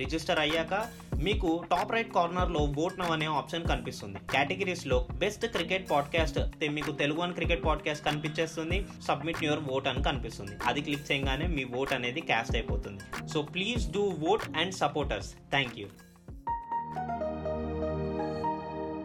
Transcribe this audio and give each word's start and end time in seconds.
Register 0.00 0.38
అయ్యాక 0.38 0.74
మీకు 1.22 1.48
top 1.70 1.92
right 1.92 2.12
కార్నర్లో 2.14 2.60
ఓట్ 2.78 2.98
నవ్ 2.98 3.10
అనే 3.10 3.26
ఆప్షన్ 3.26 3.64
కనిపిస్తుంది. 3.64 4.18
కేటగిరీస్లో 4.32 5.06
బెస్ట్ 5.14 5.46
క్రికెట్ 5.46 5.90
పాడ్కాస్ట్ 5.90 6.38
మీకు 6.70 6.92
తెలుగు 6.92 7.20
అని 7.20 7.32
క్రికెట్ 7.32 7.64
పాడ్కాస్ట్ 7.64 8.04
కనిపించేస్తుంది. 8.04 8.86
సబ్మిట్ 9.08 9.44
యువర్ 9.44 9.60
ఓట్ 9.72 9.88
అని 9.88 10.02
కనిపిస్తుంది. 10.02 10.52
అది 10.66 10.80
క్లిక్ 10.80 11.12
చేయగానే 11.12 11.46
మీ 11.46 11.64
ఓట్ 11.76 11.92
అనేది 11.92 12.20
క్యాస్ట్ 12.20 12.56
అయిపోతుంది. 12.56 13.28
So 13.28 13.42
please 13.42 13.92
do 13.92 14.12
vote 14.28 14.46
and 14.56 14.74
supporters 14.74 15.30
thank 15.50 15.78
you 15.78 15.86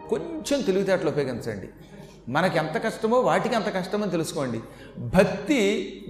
కొంచెం 0.08 0.60
తెలివితేటలు 0.60 1.10
ఉపయోగించండి. 1.10 1.68
మనకి 2.28 2.58
ఎంత 2.58 2.76
కష్టమో 2.84 3.16
వాటికి 3.20 3.54
అంత 3.54 3.68
కష్టమని 3.74 4.10
తెలుసుకోండి. 4.10 4.60
భక్తి 4.98 5.60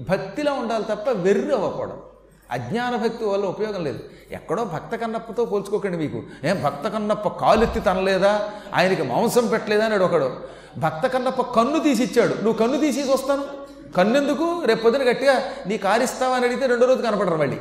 భక్తిలో 0.08 0.52
ఉండాలి 0.54 0.84
తప్ప 0.90 1.08
వెర్రి 1.10 1.52
అవ్వకూడదు. 1.54 2.02
అజ్ఞాన 2.50 2.96
భక్తి 2.96 3.24
వల్ల 3.24 3.44
ఉపయోగం 3.44 3.84
లేదు. 3.84 3.98
ఎక్కడో 4.30 4.64
భక్త 4.64 4.96
కన్నప్పతో 4.96 5.44
పోల్చుకోకండి 5.44 5.96
మీకు. 5.96 6.22
ఏం 6.46 6.62
భక్త 6.62 6.88
కన్నప్ప 6.88 7.28
కాలెత్తి 7.28 7.80
తనలేదా? 7.80 8.50
ఆయనకి 8.74 9.02
మాంసం 9.02 9.46
పెట్టలేదా 9.46 9.84
అని 9.84 10.04
ఒకడు 10.04 10.36
భక్త 10.78 11.06
కన్నప్ప 11.06 11.42
కన్ను 11.42 11.80
తీసి 11.80 12.02
ఇచ్చాడు. 12.02 12.34
నువ్వు 12.34 12.52
కన్ను 12.52 12.80
తీసి 12.80 13.12
వస్తాను. 13.12 13.44
కన్నెందుకు? 13.96 14.62
రేపు 14.64 14.82
పొద్దున 14.82 15.10
గట్టిగా 15.10 15.42
నీ 15.66 15.78
కారిస్తావా 15.78 16.36
అని 16.36 16.44
అడిగితే 16.44 16.66
రెండో 16.66 16.86
రోజు 16.86 17.02
కనపడరు 17.02 17.36
మళ్ళీ. 17.36 17.56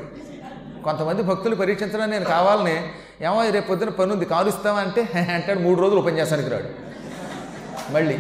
కొంతమంది 0.84 1.22
భక్తులు 1.22 1.56
పరీక్షించడానికి 1.56 2.12
నేను 2.12 2.26
కావాలని 2.26 2.88
ఏమో 3.22 3.50
రేపు 3.50 3.68
పొద్దున 3.68 4.24
కారుస్తావా 4.24 4.80
ఉంది 4.80 5.02
అంటే 5.02 5.32
అంటాడు. 5.34 5.60
మూడు 5.60 5.82
రోజులు 5.82 6.00
ఉపన్యాసానికి 6.00 6.50
రాడు. 6.50 6.86
మళ్ళీ 7.94 8.20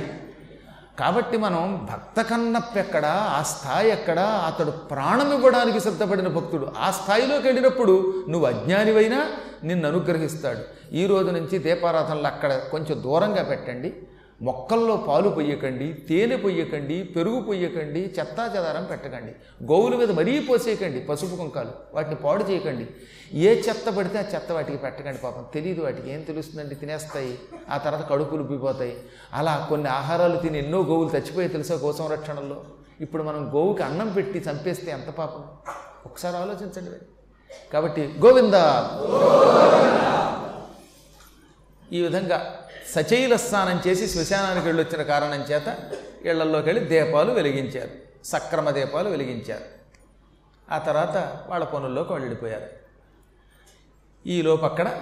కాబట్టి 0.99 1.37
మనం 1.37 1.87
భక్త 1.91 2.21
కన్నప్ప 2.21 2.77
ఎక్కడ 2.77 3.05
ఆ 3.05 3.41
స్థాయి 3.41 3.89
ఎక్కడ 3.89 4.19
అతడు 4.19 4.71
ప్రాణం 4.71 5.29
ఇవ్వడానికి 5.33 5.79
సిద్ధపడిన 5.79 6.27
భక్తుడు. 6.27 6.67
ఆ 6.77 6.91
స్థాయిలోకి 6.91 7.45
వెళ్ళినప్పుడు 7.47 7.95
నువ్వు 8.29 8.47
అజ్ఞానివైనా 8.47 9.19
నిన్ను 9.63 9.87
అనుగ్రహిస్తాడు. 9.89 10.63
ఈ 10.95 11.05
రోజు 11.07 11.29
నుంచి 11.31 11.57
దీపారాధనలు 11.59 12.27
అక్కడ 12.27 12.53
కొంచెం 12.71 13.03
దూరంగా 13.03 13.43
పెట్టండి. 13.43 13.93
మొక్కల్లో 14.41 14.97
పాలు 14.97 15.29
పొయ్యకండి 15.29 15.93
తేనె 15.93 16.35
పొయ్యకండి 16.35 17.03
పెరుగు 17.03 17.41
పొయ్యకండి 17.41 18.13
చెత్తా 18.19 18.53
చెదారం 18.55 18.83
పెట్టకండి. 18.83 19.31
గోవుల 19.63 19.95
మీద 19.95 20.11
మరీ 20.11 20.39
పోసేయకండి 20.39 20.99
పసుపు 20.99 21.35
కుంకాలు. 21.35 21.71
వాటిని 21.93 22.15
పాడు 22.15 22.43
చేయకండి. 22.43 22.87
ఏ 23.33 23.61
చెత్త 23.61 23.89
పడితే 23.89 24.19
ఆ 24.19 24.23
చెత్త 24.35 24.51
వాటికి 24.51 24.77
పెట్టకండి 24.77 25.17
పాపం. 25.17 25.45
తెలియదు 25.53 25.81
వాటికి 25.81 26.11
ఏం 26.13 26.21
తెలుస్తుందండి? 26.21 26.75
తినేస్తాయి. 26.75 27.39
ఆ 27.69 27.77
తర్వాత 27.77 28.09
కడుపులు 28.09 28.41
ఉబ్బిపోతాయి. 28.41 28.95
అలా 29.33 29.65
కొన్ని 29.69 29.89
ఆహారాలు 29.89 30.37
తిని 30.37 30.57
ఎన్నో 30.59 30.81
గోవులు 30.81 31.17
చచ్చిపోయి 31.17 31.47
తెలుసా 31.47 31.75
గో 31.75 31.93
సంరక్షణలో 31.93 32.63
ఇప్పుడు 33.01 33.23
మనం 33.23 33.51
గోవుకి 33.55 33.83
అన్నం 33.83 34.09
పెట్టి 34.09 34.39
చంపేస్తే 34.39 34.91
ఎంత 34.91 35.09
పాపం? 35.09 35.43
ఒకసారి 36.05 36.37
ఆలోచించండి 36.37 36.91
కాబట్టి 37.73 38.15
గోవింద! 38.25 38.55
ఈ 41.93 42.01
విధంగా 42.01 42.59
సచైల 42.91 43.35
స్నానం 43.35 43.81
చేసి 43.87 44.07
శ్మశానానికి 44.07 44.65
వెళ్ళొచ్చిన 44.65 45.01
కారణం 45.01 45.41
చేత 45.41 45.77
ఇళ్ళలోకి 46.25 46.69
వెళ్ళి 46.69 46.85
దీపాలు 46.85 47.31
వెలిగించారు. 47.31 47.89
సక్రమ 48.25 48.69
దీపాలు 48.69 49.09
వెలిగించారు. 49.09 49.63
ఆ 50.71 50.77
తర్వాత 50.77 51.41
వాళ్ళ 51.47 51.65
పనుల్లోకి 51.65 52.13
వెళ్ళిపోయారు. 52.13 52.85
ఈలోపు 54.27 54.65
అక్కడ 54.65 55.01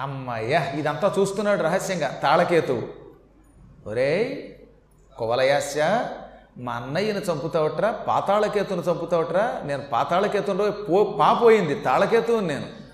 అమ్మయ్య 0.00 0.72
ఇదంతా 0.74 1.14
చూస్తున్నాడు 1.18 1.62
రహస్యంగా 1.62 2.20
తాళకేతువు. 2.22 2.88
ఒరేయ్ 3.88 4.52
కువలయాస్య 5.16 6.08
మా 6.58 6.72
అన్నయ్యను 6.72 7.18
చంపుతావట్రా 7.18 7.90
పాతాళకేతును 7.90 8.80
చంపుతావట్రా 8.80 9.62
నేను 9.64 9.82
పాతాళకేతులో 9.82 10.70
పో 10.70 11.04
పాపోయింది 11.04 11.74
తాళకేతువుని 11.74 12.46
నేను. 12.46 12.87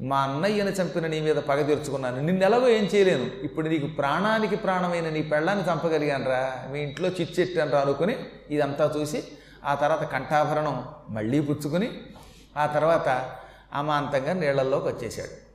మా 0.00 0.18
అన్నయ్యను 0.18 0.70
చంపిన 0.70 1.06
నీ 1.06 1.20
మీద 1.20 1.36
పగ 1.36 1.62
తీర్చుకున్నాను. 1.62 2.22
నిన్నెలాగో 2.22 2.68
ఏం 2.68 2.84
చేయలేను. 2.84 3.44
ఇప్పుడు 3.44 3.68
నీకు 3.68 3.86
ప్రాణానికి 3.86 4.56
ప్రాణమైన 4.56 5.08
నీ 5.08 5.22
పెళ్ళాన్ని 5.22 5.64
చంపగలిగానరా. 5.64 6.52
మీ 6.72 6.80
ఇంట్లో 6.80 7.08
చిచ్చెట్టానరా 7.08 7.80
అనుకుని 7.80 8.16
ఇదంతా 8.50 8.92
చూసి 8.96 9.24
ఆ 9.64 9.74
తర్వాత 9.74 10.04
కంఠాభరణం 10.04 10.84
మళ్ళీ 11.10 11.40
పుచ్చుకుని 11.40 11.90
ఆ 12.56 12.66
తర్వాత 12.66 13.30
అమాంతంగా 13.74 14.32
నీళ్ళల్లోకి 14.32 14.88
వచ్చేసాడు 14.88 15.50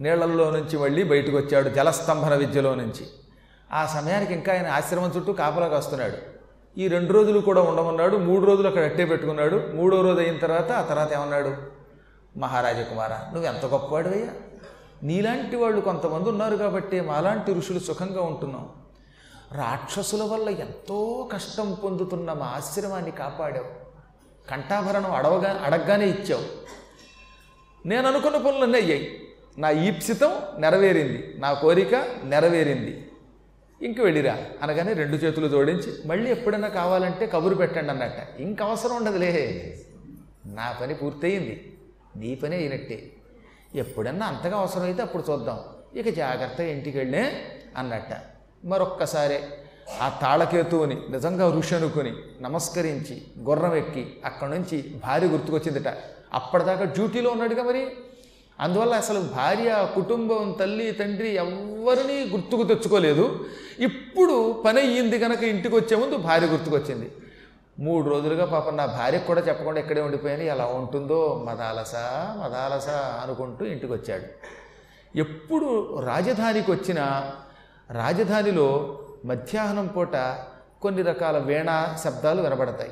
నీళ్ళల్లో 0.00 0.50
నుంచి 0.50 0.78
మళ్ళీ 0.78 1.02
బయటకు 1.02 1.36
వచ్చాడు 1.36 1.68
జలస్తంభన 1.68 2.34
విద్యలో 2.34 2.74
నుంచి. 2.74 3.06
ఆ 3.72 3.86
సమయానికి 3.86 4.34
ఇంకా 4.34 4.52
ఆయన 4.52 4.66
ఆశ్రమం 4.66 5.12
చుట్టూ 5.16 5.32
కాపలోకి 5.32 5.74
వస్తున్నాడు 5.74 6.18
ఈ 6.80 6.88
రెండు 6.88 7.12
రోజులు 7.12 7.40
కూడా 7.40 7.62
ఉండమన్నాడు 7.62 8.16
మూడు 8.16 8.46
రోజులు 8.46 8.68
అక్కడ 8.68 8.82
అట్టే 8.82 9.04
పెట్టుకున్నాడు 9.04 9.70
మూడో 9.74 10.02
రోజు 10.02 10.20
అయిన 10.20 10.36
తర్వాత 10.36 10.72
ఆ 10.72 10.82
తర్వాత 10.82 11.12
ఏమన్నాడు? 11.12 11.75
మహారాజ 12.36 12.80
కుమార 12.80 13.08
నువ్వు 13.08 13.44
ఎంత 13.44 13.66
గొప్పవాడివయ్యా? 13.66 14.28
నీలాంటి 15.02 15.56
వాళ్ళు 15.56 15.80
కొంతమంది 15.80 16.28
ఉన్నారు 16.28 16.56
కాబట్టి 16.56 17.00
మాలాంటి 17.00 17.52
ఋషులు 17.52 17.78
సుఖంగా 17.78 18.22
ఉంటున్నాం. 18.22 18.68
రాక్షసుల 19.52 20.22
వల్ల 20.22 20.48
ఎంతో 20.48 21.28
కష్టం 21.32 21.74
పొందుతున్న 21.84 22.32
మా 22.32 22.46
ఆశ్రమాన్ని 22.46 23.10
కాపాడావు. 23.10 23.86
కంఠాభరణం 24.50 25.14
అడవగా 25.14 25.60
అడగగానే 25.64 26.08
ఇచ్చావు. 26.08 26.42
నేను 27.88 28.08
అనుకున్న 28.08 28.36
పనులన్నీ 28.36 28.78
అయ్యాయి. 28.78 29.28
నా 29.58 29.70
ఈప్సితం 29.70 30.32
నెరవేరింది. 30.58 31.34
నా 31.38 31.52
కోరిక 31.52 31.94
నెరవేరింది. 32.24 33.10
ఇంక 33.82 34.00
వెళ్ళిరా 34.00 34.38
అనగానే 34.62 34.92
రెండు 34.92 35.16
చేతులు 35.16 35.48
జోడించి 35.48 36.08
మళ్ళీ 36.08 36.30
ఎప్పుడైనా 36.30 36.68
కావాలంటే 36.68 37.26
కబురు 37.26 37.54
పెట్టండి 37.54 37.90
అన్నట్ట. 37.90 38.40
ఇంక 38.40 38.62
అవసరం 38.62 38.96
ఉండదులే. 38.96 39.76
నా 40.46 40.76
పని 40.80 40.94
పూర్తయింది. 40.94 41.75
నీ 42.18 42.34
పని 42.34 42.56
అయినట్టే. 42.56 43.12
ఎప్పుడన్నా 43.74 44.26
అంతగా 44.26 44.56
అవసరమైతే 44.56 45.02
అప్పుడు 45.02 45.24
చూద్దాం. 45.30 45.58
ఇక 45.96 46.08
జాగ్రత్తగా 46.08 46.68
ఇంటికి 46.68 46.98
వెళ్ళే 46.98 47.32
అన్నట్ట. 47.76 48.10
మరొక్కసారి 48.64 49.38
ఆ 50.00 50.18
తాళకేతువుని 50.22 50.98
నిజంగా 51.10 51.50
ఋషి 51.50 51.74
అనుకుని 51.74 52.12
నమస్కరించి 52.40 53.22
గుర్రం 53.38 53.76
ఎక్కి 53.76 54.12
అక్కడి 54.24 54.50
నుంచి 54.50 54.94
భార్య 55.04 55.26
గుర్తుకొచ్చిందట. 55.26 55.94
అప్పటిదాకా 56.34 56.84
డ్యూటీలో 56.84 57.30
ఉన్నాడుగా 57.30 57.62
మరి. 57.62 57.86
అందువల్ల 58.60 58.94
అసలు 58.94 59.20
భార్య 59.20 59.88
కుటుంబం 59.94 60.56
తల్లి 60.60 60.92
తండ్రి 60.92 61.34
ఎవరిని 61.34 62.28
గుర్తుకు 62.28 62.62
తెచ్చుకోలేదు. 62.62 63.46
ఇప్పుడు 63.78 64.62
పని 64.66 64.80
అయ్యింది 64.80 65.18
కనుక 65.18 65.42
ఇంటికి 65.42 65.74
వచ్చే 65.74 65.96
ముందు 65.96 66.16
భార్య 66.16 66.46
గుర్తుకొచ్చింది. 66.46 67.12
మూడు 67.78 68.10
రోజులుగా 68.10 68.44
పాపం 68.44 68.76
నా 68.76 68.86
భార్యకు 68.86 69.26
కూడా 69.26 69.40
చెప్పకుండా 69.40 69.80
ఇక్కడే 69.80 70.00
ఉండిపోయాను. 70.00 70.42
ఎలా 70.42 70.66
ఉంటుందో 70.66 71.44
మదాలస 71.48 71.94
మదాలస 72.42 72.88
అనుకుంటూ 73.22 73.64
ఇంటికి 73.64 73.92
వచ్చాడు 73.92 74.26
ఎప్పుడు 75.18 75.98
రాజధానికి 76.00 76.70
వచ్చినా 76.70 77.32
రాజధానిలో 77.90 78.98
మధ్యాహ్నం 79.24 79.86
పూట 79.86 80.16
కొన్ని 80.82 81.02
రకాల 81.02 81.38
వీణా 81.38 81.98
శబ్దాలు 82.04 82.42
వినబడతాయి. 82.42 82.90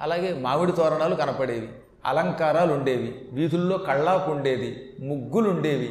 అలాగే 0.00 0.32
మామిడి 0.32 0.72
తోరణాలు 0.72 1.14
కనపడేవి 1.14 1.68
అలంకారాలు 2.04 2.72
ఉండేవి 2.72 3.28
వీధుల్లో 3.32 3.78
కళ్ళాపు 3.78 4.30
ఉండేది 4.30 4.94
ముగ్గులు 5.00 5.50
ఉండేవి. 5.50 5.90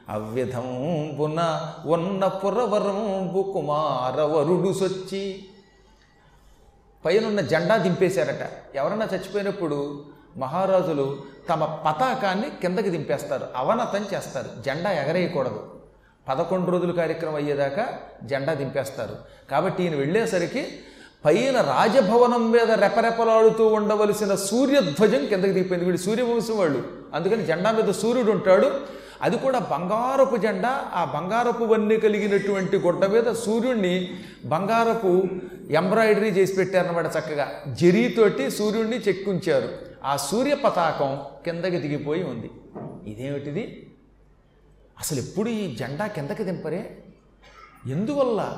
అవ్యధంబున 0.09 1.61
ఉన్న 1.85 2.27
పురవరంబు 2.27 3.53
కుమారవరుడు 3.53 4.73
సొచ్చి 4.73 5.45
పైనున్న 7.05 7.41
జెండా 7.41 7.77
దింపేశారట. 7.77 8.49
ఎవరన్నా 8.75 9.05
చచ్చిపోయినప్పుడు 9.05 10.05
మహారాజులు 10.37 11.17
తమ 11.49 11.65
పతాకాన్ని 11.65 12.51
కిందకి 12.61 12.89
దింపేస్తారు 12.89 13.45
అవనతం 13.55 14.05
చేస్తారు 14.13 14.61
జెండా 14.61 14.91
ఎగరేయకూడదు. 14.91 15.80
పదకొండు 16.29 16.71
రోజుల 16.71 16.91
కార్యక్రమం 16.91 17.35
అయ్యేదాకా 17.35 17.87
జెండా 18.23 18.53
దింపేస్తారు. 18.53 19.15
కాబట్టి 19.51 19.83
ఈయన 19.83 19.95
వెళ్ళేసరికి 19.95 20.67
పైన 21.25 21.61
రాజభవనం 21.61 22.51
మీద 22.51 22.71
రెపరెపలాడుతూ 22.71 23.67
ఉండవలసిన 23.67 24.35
సూర్యధ్వజం 24.35 25.25
కిందకి 25.25 25.51
దిగిపోయింది. 25.51 25.85
వీడు 25.85 25.97
సూర్యవంశం 25.97 26.57
వాళ్ళు 26.57 26.83
అందుకని 27.13 27.45
జెండా 27.45 27.71
మీద 27.71 27.93
సూర్యుడు 27.93 28.31
ఉంటాడు. 28.31 28.71
అది 29.21 29.37
కూడా 29.37 29.59
బంగారపు 29.59 30.35
జెండా. 30.35 30.91
ఆ 30.93 31.05
బంగారపు 31.05 31.63
వన్నీ 31.63 31.97
కలిగినటువంటి 31.97 32.77
గుడ్డ 32.77 33.05
మీద 33.05 33.33
సూర్యుడిని 33.33 34.09
బంగారపు 34.45 35.23
ఎంబ్రాయిడరీ 35.69 36.29
చేసి 36.29 36.53
పెట్టారన్నమాట 36.53 37.05
చక్కగా. 37.05 37.51
జరీతోటి 37.67 38.51
సూర్యుడిని 38.51 38.97
చెక్కుంచారు. 38.97 39.69
ఆ 40.03 40.17
సూర్య 40.17 40.55
పతాకం 40.55 41.19
కిందకి 41.45 41.77
దిగిపోయి 41.77 42.23
ఉంది. 42.23 42.51
ఇదేమిటిది? 43.11 43.90
అసలు 45.01 45.19
ఎప్పుడు 45.19 45.49
ఈ 45.49 45.75
జెండా 45.75 46.07
కిందకి 46.07 46.43
దింపరే? 46.43 47.03
ఎందువల్ల 47.87 48.57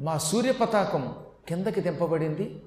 మా 0.00 0.18
సూర్యపతాకం 0.18 1.14
కిందకి 1.48 1.80
దింపబడింది? 1.80 2.62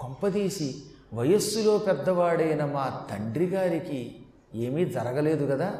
కొంపదీసి 0.00 0.82
వయస్సులో 1.14 1.78
పెద్దవాడైన 1.78 2.64
మా 2.64 3.00
తండ్రి 3.10 3.46
గారికి 3.46 4.16
ఏమీ 4.54 4.84
జరగలేదు 4.84 5.46
కదా 5.46 5.74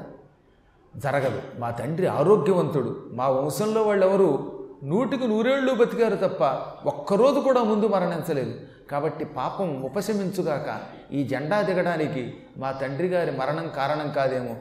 జరగదు. 0.96 1.43
మా 1.58 1.70
తండ్రి 1.70 2.06
ఆరోగ్యవంతుడు. 2.06 3.08
మా 3.12 3.29
వంశంలో 3.29 3.82
వాళ్ళెవరు 3.82 4.62
నూటికి 4.85 5.26
నూరేళ్ళు 5.26 5.75
బతికారు 5.75 6.17
తప్ప 6.17 6.43
ఒక్కరోజు 6.88 7.41
కూడా 7.41 7.62
ముందు 7.62 7.87
మరణించలేదు. 7.87 8.61
కాబట్టి 8.91 9.25
పాపం 9.25 9.82
ఉపశమించుగాక 9.82 10.81
ఈ 11.12 11.25
జెండా 11.25 11.62
దిగడానికి 11.62 12.35
మా 12.56 12.73
తండ్రి 12.73 13.08
గారి 13.08 13.31
మరణం 13.31 13.69
కారణం 13.76 14.12
కాదేమో. 14.12 14.56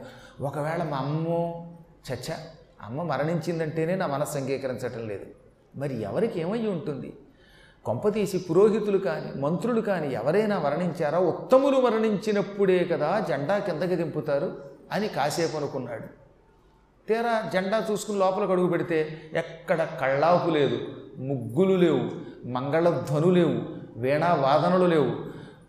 ఒకవేళ 0.46 0.82
మా 0.82 0.96
అమ్మో 0.96 1.66
చచ్చ 2.06 2.32
అమ్మ 2.82 3.02
మరణించిందంటేనే 3.02 3.94
నా 3.94 4.06
మనస్సు 4.06 4.38
అంగీకరించటం 4.38 5.08
లేదు. 5.08 5.26
మరి 5.76 6.00
ఎవరికి 6.00 6.40
ఏమై 6.40 6.66
ఉంటుంది? 6.66 7.12
కొంపతీసి 7.84 8.38
పురోహితులు 8.38 8.98
కానీ 8.98 9.40
మంత్రులు 9.40 9.80
కానీ 9.80 10.12
ఎవరైనా 10.12 10.58
మరణించారా? 10.58 11.18
ఉత్తములు 11.18 11.80
మరణించినప్పుడే 11.80 12.84
కదా 12.84 13.20
జెండా 13.28 13.58
కిందకి 13.58 13.96
దింపుతారు 13.96 14.58
అని 14.92 15.08
కాసేపు 15.08 15.56
అనుకున్నాడు. 15.56 16.06
తీరా 17.08 17.50
జెండా 17.52 17.86
చూసుకుని 17.90 18.18
లోపల 18.18 18.50
అడుగు 18.50 18.68
పెడితే 18.68 19.18
ఎక్కడ 19.32 19.88
కళ్ళాపు 20.00 20.50
లేదు 20.50 20.78
ముగ్గులు 21.18 21.74
లేవు 21.74 22.02
మంగళధ్వను 22.48 23.30
లేవు 23.30 23.56
వీణా 23.96 24.34
వాదనలు 24.34 24.86
లేవు 24.86 25.10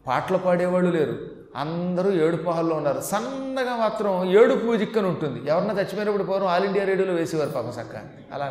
పాటలు 0.07 0.37
పాడేవాళ్ళు 0.37 0.91
లేరు 0.91 1.34
అందరూ 1.55 2.11
ఏడుపు 2.11 2.49
హాల్లో 2.49 2.75
ఉన్నారు. 2.75 3.01
సన్నగా 3.01 3.75
మాత్రం 3.75 4.29
ఏడుపు 4.39 4.63
మ్యూజిక్ 4.63 4.97
అని 4.97 5.07
ఉంటుంది. 5.07 5.49
ఎవరన్నా 5.49 5.73
చచ్చిపోయినప్పుడు 5.73 6.23
పూర్వం 6.23 6.47
ఆల్ 6.47 6.65
ఇండియా 6.65 6.85
రేడియోలో 6.85 7.13
వేసేవారు 7.13 7.49
పాపం 7.49 7.69
చక్క 7.69 7.95
అలా 8.33 8.45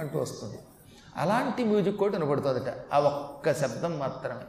అంటూ 0.00 0.18
వస్తుంది. 0.18 0.58
అలాంటి 1.16 1.64
మ్యూజిక్ 1.64 1.96
కూడా 1.96 2.18
వినపడుతుందట. 2.18 2.72
ఆ 2.92 3.00
ఒక్క 3.00 3.52
శబ్దం 3.52 3.98
మాత్రమే. 3.98 4.42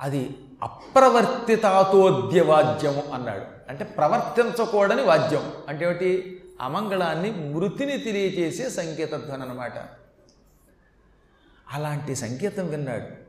అది 0.00 0.38
అప్రవర్తితాతోద్య 0.62 2.42
వాద్యము 2.42 3.02
అన్నాడు. 3.14 3.44
అంటే 3.68 3.84
ప్రవర్తించకూడని 3.84 5.02
వాద్యం 5.02 5.52
అంటే 5.68 5.84
ఏమిటి? 5.84 6.40
అమంగళాన్ని 6.60 7.30
మృతిని 7.30 7.98
తెలియచేసే 7.98 8.70
సంకేత 8.70 9.14
ధ్వని 9.14 9.42
అనమాట 9.42 9.72
అలాంటి 11.72 12.14
సంకేతం 12.14 12.66
విన్నాడు. 12.66 13.23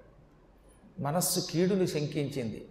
మనస్సు 1.00 1.51
కీడుని 1.51 1.88
శంకించింది. 1.88 2.65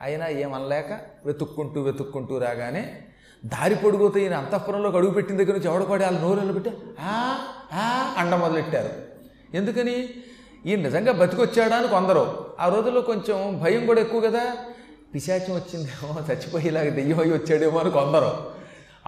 అయినా 0.00 0.28
ఏమనలేక 0.28 1.00
వెతుక్కుంటూ 1.26 1.82
వెతుక్కుంటూ 1.82 2.38
రాగానే 2.38 3.02
దారి 3.44 3.74
పొడుగుతూ 3.74 4.18
ఈయన 4.18 4.34
అంతఃపురంలోకి 4.34 4.96
అడుగుపెట్టిన 4.96 5.36
దగ్గర 5.36 5.52
నుంచి 5.52 5.66
ఎవడపడి 5.66 6.04
వాళ్ళ 6.04 6.20
నోరు 6.20 6.52
పెట్టి 6.52 6.70
ఆ 7.00 7.38
ఆ 7.72 8.14
అండ 8.18 8.34
మొదలెట్టారు. 8.34 8.90
ఎందుకని? 9.56 10.08
ఈయన 10.66 10.80
నిజంగా 10.80 11.12
బతికొచ్చాడా 11.12 11.76
అని 11.76 11.88
కొందరు. 11.88 12.54
ఆ 12.60 12.68
రోజుల్లో 12.68 13.00
కొంచెం 13.00 13.60
భయం 13.62 13.86
కూడా 13.86 14.00
ఎక్కువ 14.00 14.20
కదా. 14.20 14.56
పిశాచం 15.14 15.54
వచ్చిందేమో 15.54 16.32
చచ్చిపోయేలాగా 16.32 16.90
దెయ్యమై 16.90 17.24
వచ్చాడేమో 17.24 17.78
అని 17.78 17.90
కొందరు. 17.90 18.50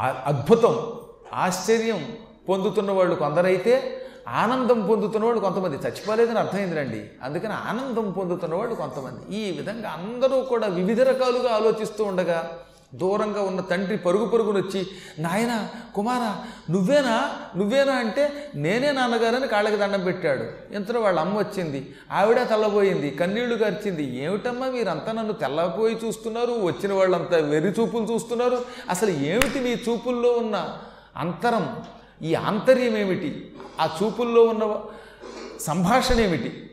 అద్భుతం 0.00 0.92
ఆశ్చర్యం 1.34 2.16
పొందుతున్న 2.48 2.90
వాళ్ళు 2.90 3.14
కొందరైతే 3.14 4.05
ఆనందం 4.28 4.86
పొందుతున్న 4.86 5.24
వాళ్ళు 5.24 5.40
కొంతమంది. 5.40 5.76
చచ్చిపోలేదని 5.76 6.38
అర్థమైందిరండి. 6.38 7.08
అందుకని 7.22 7.52
ఆనందం 7.52 8.10
పొందుతున్న 8.10 8.54
వాళ్ళు 8.54 8.74
కొంతమంది. 8.74 9.36
ఈ 9.36 9.56
విధంగా 9.56 9.88
అందరూ 9.88 10.42
కూడా 10.42 10.66
వివిధ 10.66 11.02
రకాలుగా 11.02 11.54
ఆలోచిస్తూ 11.54 12.04
ఉండగా 12.04 12.58
దూరంగా 12.94 13.42
ఉన్న 13.42 13.60
తండ్రి 13.60 13.96
పరుగు 13.96 14.26
పరుగును 14.26 14.58
వచ్చి 14.58 14.86
నాయన 15.18 15.68
కుమార 15.94 16.50
నువ్వేనా? 16.72 17.30
నువ్వేనా? 17.56 17.92
అంటే 17.92 18.50
నేనే 18.54 18.92
నాన్నగారని 18.92 19.48
కాళ్ళకి 19.48 19.76
దండం 19.76 20.04
పెట్టాడు. 20.04 20.74
ఇంతలో 20.74 21.00
వాళ్ళ 21.00 21.20
అమ్మ 21.20 21.38
వచ్చింది. 21.38 21.94
ఆవిడ 22.12 22.42
తెల్లబోయింది 22.42 23.10
కన్నీళ్ళు 23.10 23.56
గరిచింది. 23.56 24.24
ఏమిటమ్మా 24.24 24.66
మీరంతా 24.66 25.12
నన్ను 25.12 25.32
తెల్లపోయి 25.32 25.98
చూస్తున్నారు? 26.04 26.52
వచ్చిన 26.62 26.92
వాళ్ళంతా 26.92 27.36
వెర్రి 27.36 27.70
చూపులు 27.70 28.04
చూస్తున్నారు. 28.04 28.64
అసలు 28.90 29.10
ఏమిటి 29.10 29.60
మీ 29.60 29.72
చూపుల్లో 29.72 30.32
ఉన్న 30.32 30.78
అంతరం? 31.16 31.76
ఈ 32.22 32.34
ఆంతర్యం 32.34 32.96
ఏమిటి? 32.96 33.55
ఆ 33.80 33.98
చూపుల్లో 34.02 34.42
ఉన్న 34.42 34.80
సంభాషణ 35.60 36.20
ఏమిటి? 36.20 36.70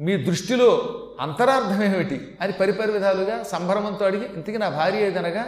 మీ 0.00 0.16
దృష్టిలో 0.16 1.00
అంతరార్థం 1.20 1.82
ఏమిటి? 1.82 2.38
అని 2.40 2.52
పరిపరి 2.52 2.92
విధాలుగా 2.92 3.42
సంభ్రమంతో 3.42 4.06
అడిగి 4.06 4.24
ఇంతకీ 4.34 4.58
నా 4.58 4.68
భార్య 4.68 4.98
ఏదనగా? 4.98 5.44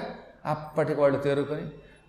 అప్పటికి 0.47 1.01
వాళ్ళు 1.01 1.19
తేరుకొని 1.19 1.61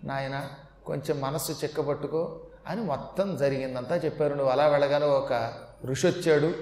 నాయన 0.04 0.46
కొంచెం 0.86 1.20
మనస్సు 1.20 1.52
చెక్కపట్టుకో 1.52 2.40
అని 2.66 2.80
మొత్తం 2.80 3.36
జరిగిందంతా 3.36 3.96
చెప్పారు. 3.96 4.34
నువ్వు 4.34 4.52
అలా 4.52 4.66
వెళ్ళగానే 4.66 5.06
ఒక 5.06 5.52
ఋషి 5.84 6.06
వచ్చాడు 6.06 6.52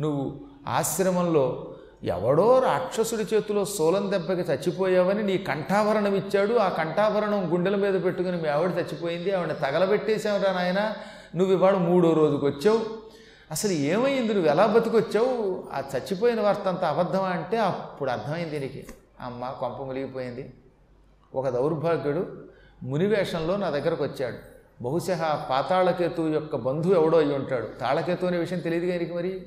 నువ్వు 0.00 0.40
ఆశ్రమంలో 0.68 1.74
ఎవడో 2.04 2.58
రాక్షసుడి 2.58 3.34
చేతిలో 3.34 3.64
సోలం 3.64 4.12
దెబ్బకి 4.12 4.40
చచ్చిపోయావని 4.40 5.22
నీ 5.22 5.38
కంఠాభరణం 5.38 6.14
ఇచ్చాడు. 6.14 6.54
ఆ 6.54 6.68
కంఠాభరణం 6.68 7.52
గుండెల 7.52 7.76
మీద 7.76 8.04
పెట్టుకుని 8.04 8.42
మీ 8.42 8.48
ఆవిడ 8.48 8.70
చచ్చిపోయింది. 8.70 9.32
ఆవిడ 9.32 9.52
తగలబెట్టేశావురా 9.52 10.52
నాయన. 10.52 10.92
నువ్వు 11.34 11.54
ఇవాళ 11.54 11.74
మూడో 11.74 12.12
రోజుకి 12.12 12.44
వచ్చావు. 12.44 12.86
అసలు 13.50 13.72
ఏమైంది? 13.72 14.34
నువ్వు 14.34 14.50
ఎలా 14.50 14.66
బతికొచ్చావు? 14.66 15.64
ఆ 15.72 15.82
చచ్చిపోయిన 15.96 16.40
వార్త 16.40 16.68
అంత 16.68 16.84
అబద్ధమా 16.84 17.26
అంటే 17.26 17.58
అప్పుడు 17.58 18.10
అర్థమైంది 18.10 18.50
దీనికి. 18.50 18.86
అమ్మ 19.20 19.50
కొంప 19.60 19.82
మునిగిపోయింది. 19.82 20.52
ఒక 21.34 21.48
దౌర్భాగ్యుడు 21.48 22.26
మునివేషంలో 22.82 23.56
నా 23.56 23.70
దగ్గరకు 23.70 24.04
వచ్చాడు. 24.04 24.36
బహుశా 24.82 25.46
పాతాళకేతు 25.50 26.22
యొక్క 26.22 26.56
బంధువు 26.56 26.94
ఎవడో 26.94 27.18
అయి 27.18 27.34
ఉంటాడు. 27.34 27.66
తాళకేతు 27.66 28.26
అనే 28.26 28.36
విషయం 28.36 28.58
తెలియదు 28.58 28.86
గారికి 28.86 29.14
మరి? 29.14 29.42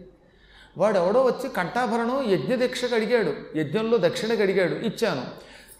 వాడు 0.77 0.97
ఎవడో 0.97 1.21
వచ్చి 1.21 1.49
కంఠాభరణం 1.49 2.23
యజ్ఞ 2.31 2.55
దీక్షకు 2.55 2.95
అడిగాడు. 2.95 3.57
యజ్ఞంలో 3.57 3.97
దక్షిణకు 3.97 4.41
అడిగాడు. 4.41 4.73
ఇచ్చాను. 4.73 5.21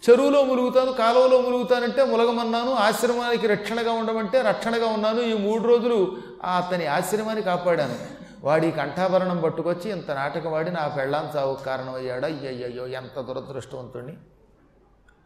చెరువులో 0.10 0.44
ములుగుతాను 0.44 0.94
కాలువలో 0.94 1.42
ములుగుతానంటే 1.42 2.06
ములగమన్నాను 2.06 2.74
ఆశ్రమానికి 2.74 3.48
రక్షణగా 3.48 3.92
ఉండమంటే 3.92 4.42
రక్షణగా 4.42 4.88
ఉన్నాను 4.88 5.22
ఈ 5.22 5.34
మూడు 5.34 5.64
రోజులు 5.64 6.18
అతని 6.58 6.88
ఆశ్రమాన్ని 6.88 7.44
కాపాడాను. 7.44 8.00
వాడి 8.44 8.72
కంఠాభరణం 8.72 9.42
పట్టుకొచ్చి 9.42 9.92
ఇంత 9.92 10.12
నాటకం 10.12 10.52
వాడి 10.52 10.72
నా 10.72 10.88
పెళ్ళాం 10.88 11.32
చావు 11.38 11.56
కారణమయ్యాడు? 11.56 12.26
అయ్యయ్యో 12.26 12.88
ఎంత 12.88 13.22
దురదృష్టవంతుణ్ణి. 13.22 14.18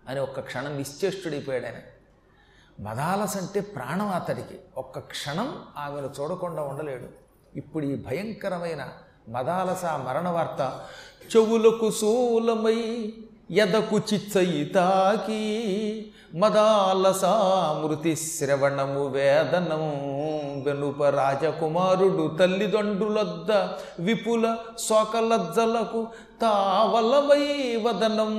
అని 0.10 0.20
ఒక్క 0.20 0.40
క్షణం 0.40 0.78
నిశ్చేష్టుడైపోయాడు 0.78 1.66
ఆయన. 1.66 1.76
మదాలస 2.84 3.38
అంటే 3.38 3.60
ప్రాణం 3.60 4.10
అతడికి. 4.10 4.60
ఒక్క 4.78 5.00
క్షణం 5.00 5.56
ఆమెను 5.78 6.10
చూడకుండా 6.20 6.62
ఉండలేడు. 6.62 7.08
ఇప్పుడు 7.56 7.86
ఈ 7.86 7.96
భయంకరమైన 7.96 8.88
మదాలస 9.30 9.86
మరణ 9.86 10.30
వార్త 10.30 10.82
చెవులకు 11.36 11.92
శూలమై 11.92 13.14
ఎదకు 13.52 13.98
చిచ్చయి 13.98 14.66
తాకి 14.66 15.42
శ్రవణము 18.16 19.08
వేదనము 19.08 19.92
వెనుప 20.66 21.04
రాజకుమారుడు 21.04 22.38
తల్లిదండ్రులద్ద 22.40 23.52
విపుల 24.00 24.58
శోకలజ్జలకు 24.90 26.08
తావలమై 26.42 27.76
వదనం 27.76 28.34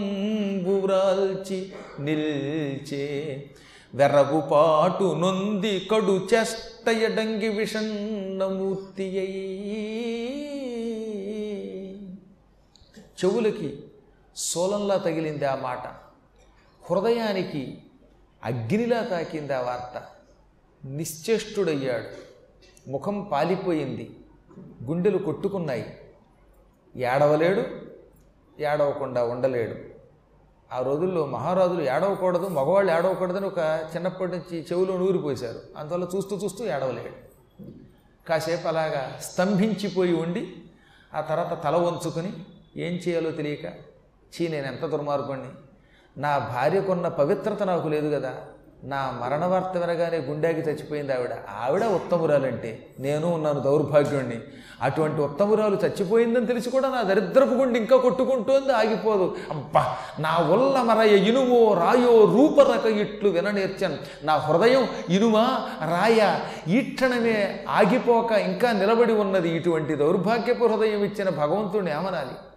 బురాల్చి 0.65 1.73
నిల్చే. 2.01 3.45
వెరగుపాటు 3.95 5.05
నొంది 5.05 5.89
కడు 5.91 6.29
చెష్టయడంగి 6.35 7.49
విషన్నమూర్తి 7.49 9.09
చెవులకి 13.25 13.82
సోలంలా 14.37 14.97
తగిలింది 14.97 15.45
ఆ 15.45 15.55
మాట. 15.55 15.87
హృదయానికి 16.91 17.83
అగ్నిలా 18.45 19.05
తాకింది 19.05 19.53
ఆ 19.53 19.61
వార్త. 19.61 20.03
నిశ్చేష్టుడయ్యాడు. 20.85 22.33
ముఖం 22.91 23.29
పాలిపోయింది. 23.33 24.17
గుండెలు 24.85 25.19
కొట్టుకున్నాయి. 25.19 25.99
ఏడవలేడు 26.97 27.63
ఏడవకుండా 28.63 29.25
ఉండలేడు. 29.25 29.75
ఆ 30.75 30.83
రోజుల్లో 30.83 31.27
మహారాజులు 31.27 31.83
ఏడవకూడదు 31.83 32.49
మగవాళ్ళు 32.49 32.93
ఏడవకూడదని 32.93 33.47
ఒక 33.47 33.59
చిన్నప్పటి 33.97 34.33
నుంచి 34.33 34.63
చెవులో 34.63 34.99
నూరిపోశారు. 34.99 35.61
అందువల్ల 35.77 36.09
చూస్తూ 36.17 36.37
చూస్తూ 36.37 36.65
ఏడవలేడు. 36.65 37.33
కాసేపు 38.29 38.69
అలాగా 38.69 39.19
స్తంభించిపోయి 39.23 40.15
ఉండి 40.15 40.55
ఆ 41.15 41.21
తర్వాత 41.21 41.65
తల 41.65 41.77
వంచుకొని 41.77 42.33
ఏం 42.77 42.93
చేయాలో 42.93 43.31
తెలియక 43.31 43.92
చీ 44.35 44.49
నేను 44.49 44.67
ఎంత 44.67 44.87
దుర్మార్గుణ్ణి? 44.87 45.49
నా 46.21 46.39
భార్యకున్న 46.39 47.09
పవిత్రత 47.09 47.63
నాకు 47.63 47.89
లేదు 47.89 48.15
కదా. 48.15 48.33
నా 48.85 49.19
మరణ 49.23 49.45
వార్త 49.45 49.79
వినగానే 49.79 50.19
గుండెకి 50.19 50.61
చచ్చిపోయింది 50.61 51.15
ఆవిడ. 51.15 51.31
ఆవిడ 51.61 51.85
ఉత్తమురాలంటే 51.85 52.87
నేను 53.01 53.35
ఉన్నాను 53.35 53.61
దౌర్భాగ్యుణ్ణి. 53.61 54.41
అటువంటి 54.83 55.21
ఉత్తమురాలు 55.21 55.77
చచ్చిపోయిందని 55.77 56.47
తెలిసి 56.47 56.71
కూడా 56.71 56.89
నా 56.89 57.03
దరిద్రపు 57.03 57.51
గుండె 57.51 57.79
ఇంకా 57.79 57.97
కొట్టుకుంటోంది 57.97 58.73
ఆగిపోదు. 58.73 59.37
అబ్బా 59.51 59.97
నా 60.21 60.39
వల్ల 60.39 60.83
మరయ 60.83 61.17
ఇనుమో 61.17 61.75
రాయో 61.75 62.25
రూపరక 62.25 62.87
ఇట్లు 62.87 63.29
విననేర్చాను. 63.29 63.97
నా 64.23 64.37
హృదయం 64.37 64.89
ఇనుమా 65.09 65.69
రాయ 65.81 66.39
ఈ 66.69 66.81
క్షణమే 66.81 67.65
ఆగిపోక 67.69 68.33
ఇంకా 68.33 68.73
నిలబడి 68.73 69.13
ఉన్నది 69.13 69.49
ఇటువంటి 69.49 69.95
దౌర్భాగ్యపు 69.95 70.65
హృదయం 70.65 71.05
ఇచ్చిన 71.05 71.29
భగవంతుడిని 71.29 71.91
ఏమనాలి? 71.91 72.52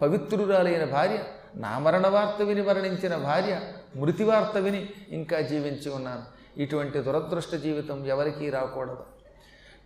పవిత్రురాలైన 0.00 0.84
భార్య 0.84 1.18
నా 1.54 1.78
మరణ 1.78 2.08
వార్త 2.08 2.42
విని 2.42 2.62
మరణించిన 2.62 3.16
భార్య 3.16 3.60
మృతి 3.96 4.24
వార్త 4.24 4.56
విని 4.56 4.88
ఇంకా 5.08 5.40
జీవించి 5.40 5.90
ఉన్నాను. 5.90 6.22
ఇటువంటి 6.60 6.98
దురదృష్ట 6.98 7.54
జీవితం 7.54 8.06
ఎవరికీ 8.06 8.50
రాకూడదు. 8.50 9.04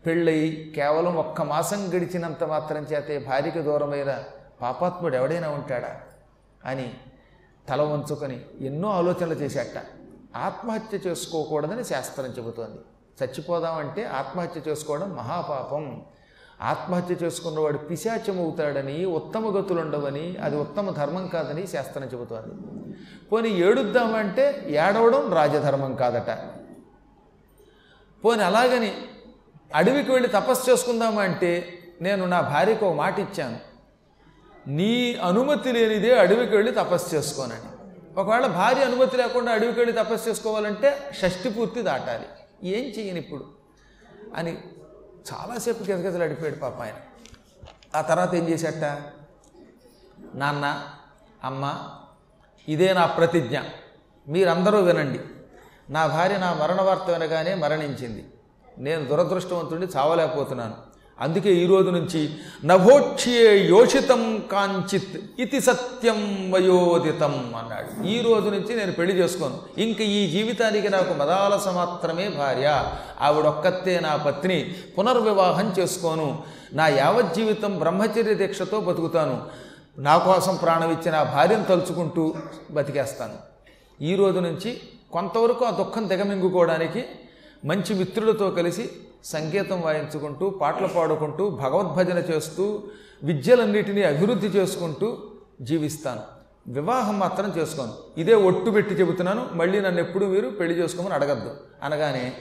పెళ్ళై 0.07 0.73
కేవలం 0.77 1.17
ఒక్క 1.17 1.43
మాసం 1.43 1.89
గడిచినంత 1.89 2.45
మాత్రం 2.45 2.83
చేతే 2.83 3.19
భార్యకి 3.19 3.59
దూరమైన 3.59 4.25
పాపాత్ముడు 4.63 5.17
ఎవడైనా 5.17 5.49
ఉంటాడా 5.49 6.01
అని 6.65 6.95
తల 7.69 7.83
వంచుకొని 7.83 8.41
ఎన్నో 8.61 8.91
ఆలోచనలు 8.91 9.35
చేశాట. 9.35 9.83
ఆత్మహత్య 10.37 10.99
చేసుకోకూడదని 11.07 11.85
శాస్త్రం 11.85 12.27
చెబుతోంది. 12.27 12.79
చచ్చిపోదామంటే 13.25 14.05
ఆత్మహత్య 14.05 14.61
చేసుకోవడం 14.69 15.17
మహాపాపం. 15.17 16.03
ఆత్మహత్య 16.63 17.15
చేసుకున్నవాడు 17.15 17.79
పిశాచమవుతాడని 17.79 19.05
ఉత్తమ 19.05 19.59
గతులు 19.59 19.81
ఉండవని 19.81 20.37
అది 20.37 20.57
ఉత్తమ 20.57 20.91
ధర్మం 20.91 21.27
కాదని 21.27 21.67
శాస్త్రం 21.67 22.05
చెబుతోంది. 22.05 22.55
పోనీ 23.33 23.49
ఏడుద్దామంటే 23.49 24.67
ఏడవడం 24.69 25.33
రాజధర్మం 25.33 25.95
కాదట. 25.95 26.31
పోనీ 28.25 28.43
అలాగని 28.43 28.95
అడవికి 29.75 30.13
వెళ్ళి 30.13 30.29
తపస్సు 30.29 30.71
చేసుకుందామంటే 30.71 31.79
నేను 32.03 32.27
నా 32.27 32.41
భార్యకు 32.41 32.87
ఒక 32.87 32.95
మాట 32.95 33.19
ఇచ్చాను. 33.19 33.59
నీ 34.69 35.15
అనుమతి 35.15 35.73
లేనిదే 35.73 36.19
అడవికి 36.19 36.57
వెళ్ళి 36.57 36.73
తపస్సు 36.73 37.17
చేసుకోనని. 37.17 37.71
ఒకవేళ 38.21 38.47
భార్య 38.47 38.85
అనుమతి 38.85 39.17
లేకుండా 39.17 39.53
అడవికి 39.53 39.81
వెళ్ళి 39.81 40.05
తపస్సు 40.05 40.29
చేసుకోవాలంటే 40.29 40.99
షష్టి 41.23 41.51
పూర్తి 41.51 41.83
దాటాలి. 41.83 42.27
ఏం 42.69 42.85
చేయను 42.85 43.19
ఇప్పుడు 43.19 43.45
అని 44.35 44.59
చాలాసేపు 45.33 45.85
కితకితలు 45.85 46.23
అడిపాడు 46.23 46.55
పాప 46.55 46.83
ఆయన. 46.83 46.95
ఆ 47.97 48.01
తర్వాత 48.01 48.35
ఏం 48.35 48.49
చేశాట? 48.49 49.03
నాన్న 50.35 50.85
అమ్మ 51.45 51.91
ఇదే 52.69 52.93
నా 52.93 53.07
ప్రతిజ్ఞ. 53.07 53.59
మీరందరూ 54.29 54.81
వినండి. 54.81 55.21
నా 55.91 56.07
భార్య 56.07 56.39
నా 56.39 56.55
మరణ 56.55 56.83
వార్త 56.83 57.11
వినగానే 57.11 57.55
మరణించింది. 57.55 58.31
నేను 58.79 59.05
దురదృష్టవంతుడిని 59.05 59.87
చావలేకపోతున్నాను. 59.87 60.77
అందుకే 61.21 61.55
ఈ 61.55 61.67
రోజు 61.67 61.91
నుంచి 61.91 62.31
నభోక్ష్యే 62.65 63.69
యోషితం 63.69 64.45
కాంచిత్ 64.53 65.41
ఇది 65.41 65.61
సత్యం 65.61 66.51
వయోదితం 66.55 67.55
అన్నాడు. 67.59 68.07
ఈ 68.07 68.21
రోజు 68.21 68.49
నుంచి 68.49 68.77
నేను 68.77 68.93
పెళ్ళి 68.93 69.15
చేసుకోను. 69.15 69.81
ఇంక 69.81 70.01
ఈ 70.01 70.31
జీవితానికి 70.31 70.89
నాకు 70.89 71.15
మదాలస 71.15 71.69
మాత్రమే 71.69 72.29
భార్య. 72.29 72.85
ఆవిడొక్కతే 73.21 74.01
నా 74.01 74.17
పత్ని. 74.17 74.75
పునర్వివాహం 74.99 75.75
చేసుకోను. 75.79 76.43
నా 76.73 76.89
యావజ్జీవితం 76.89 77.79
బ్రహ్మచర్య 77.79 78.35
దీక్షతో 78.35 78.81
బతుకుతాను. 78.81 79.43
నా 79.99 80.19
కోసం 80.19 80.57
ప్రాణం 80.57 80.93
ఇచ్చిన 80.93 81.23
భార్యను 81.23 81.65
తలుచుకుంటూ 81.65 82.35
బతికేస్తాను. 82.71 83.35
ఈ 84.05 84.15
రోజు 84.15 84.39
నుంచి 84.39 84.81
కొంతవరకు 85.13 85.65
ఆ 85.65 85.71
దుఃఖం 85.71 86.09
దిగమింగుకోవడానికి 86.09 87.05
మంచి 87.65 87.95
మిత్రులతో 87.95 88.51
కలిసి 88.51 88.91
సంగీతం 89.25 89.81
వాయించుకుంటూ 89.81 90.51
పాటలు 90.51 90.87
పాడుకుంటూ 90.87 91.51
భగవద్భజన 91.51 92.19
చేస్తూ 92.19 92.83
విద్యలన్నిటినీ 93.23 94.03
అభివృద్ధి 94.03 94.47
చేసుకుంటూ 94.47 95.19
జీవిస్తాను. 95.61 96.21
వివాహం 96.67 97.19
మాత్రం 97.19 97.55
చేసుకోను. 97.59 97.93
ఇదే 98.19 98.35
ఒట్టు 98.35 98.71
పెట్టి 98.71 98.95
చెబుతున్నాను. 98.95 99.49
మళ్ళీ 99.53 99.81
నన్ను 99.81 100.01
ఎప్పుడు 100.01 100.25
మీరు 100.25 100.49
పెళ్ళి 100.49 100.79
చేసుకోమని 100.79 101.15
అడగద్దు. 101.15 101.57
అనగానే 101.83 102.33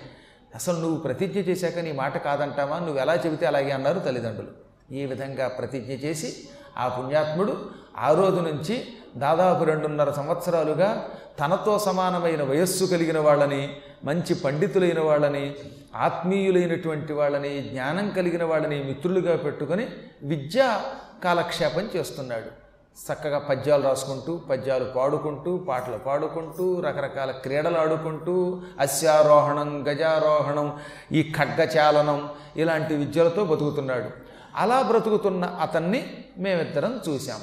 అసలు 0.55 0.79
నువ్వు 0.79 0.97
ప్రతిజ్ఞ 0.97 1.39
చేశాక 1.39 1.79
నీ 1.79 1.91
మాట 1.91 2.23
కాదంటావా? 2.23 2.79
నువ్వు 2.79 2.97
ఎలా 2.97 3.15
చెబితే 3.15 3.45
అలాగే 3.45 3.71
అన్నారు 3.71 3.99
తల్లిదండ్రులు. 3.99 4.51
ఈ 4.95 5.05
విధంగా 5.05 5.47
ప్రతిజ్ఞ 5.47 5.91
చేసి 5.91 6.35
ఆ 6.77 6.87
పుణ్యాత్ముడు 6.87 7.57
ఆ 7.97 8.13
రోజు 8.13 8.39
నుంచి 8.39 8.87
దాదాపు 9.15 9.63
రెండున్నర 9.63 10.11
సంవత్సరాలుగా 10.11 11.09
తనతో 11.39 11.79
సమానమైన 11.79 12.43
వయస్సు 12.43 12.85
కలిగిన 12.85 13.19
వాళ్ళని 13.19 13.75
మంచి 14.03 14.35
పండితులైన 14.35 14.99
వాళ్ళని 14.99 15.55
ఆత్మీయులైనటువంటి 15.95 17.13
వాళ్ళని 17.13 17.61
జ్ఞానం 17.61 18.09
కలిగిన 18.09 18.43
వాళ్ళని 18.43 18.83
మిత్రులుగా 18.83 19.35
పెట్టుకొని 19.35 19.87
విద్యా 20.23 20.83
కాలక్షేపం 21.23 21.89
చేస్తున్నాడు. 21.95 22.63
చక్కగా 23.11 23.39
పద్యాలు 23.39 23.83
రాసుకుంటూ 23.83 24.37
పద్యాలు 24.37 24.85
పాడుకుంటూ 24.95 25.57
పాటలు 25.57 25.97
పాడుకుంటూ 25.97 26.79
రకరకాల 26.79 27.31
క్రీడలు 27.31 27.77
ఆడుకుంటూ 27.77 28.61
అశ్వారోహణం 28.79 29.87
గజారోహణం 29.87 30.79
ఈ 31.11 31.33
ఖడ్గచాలనం 31.37 32.29
ఇలాంటి 32.57 32.95
విద్యలతో 32.95 33.43
బతుకుతున్నాడు. 33.43 34.09
అలా 34.55 34.81
బ్రతుకుతున్న 34.81 35.45
అతన్ని 35.45 36.03
మేమిద్దరం 36.37 37.01
చూసాం 37.09 37.39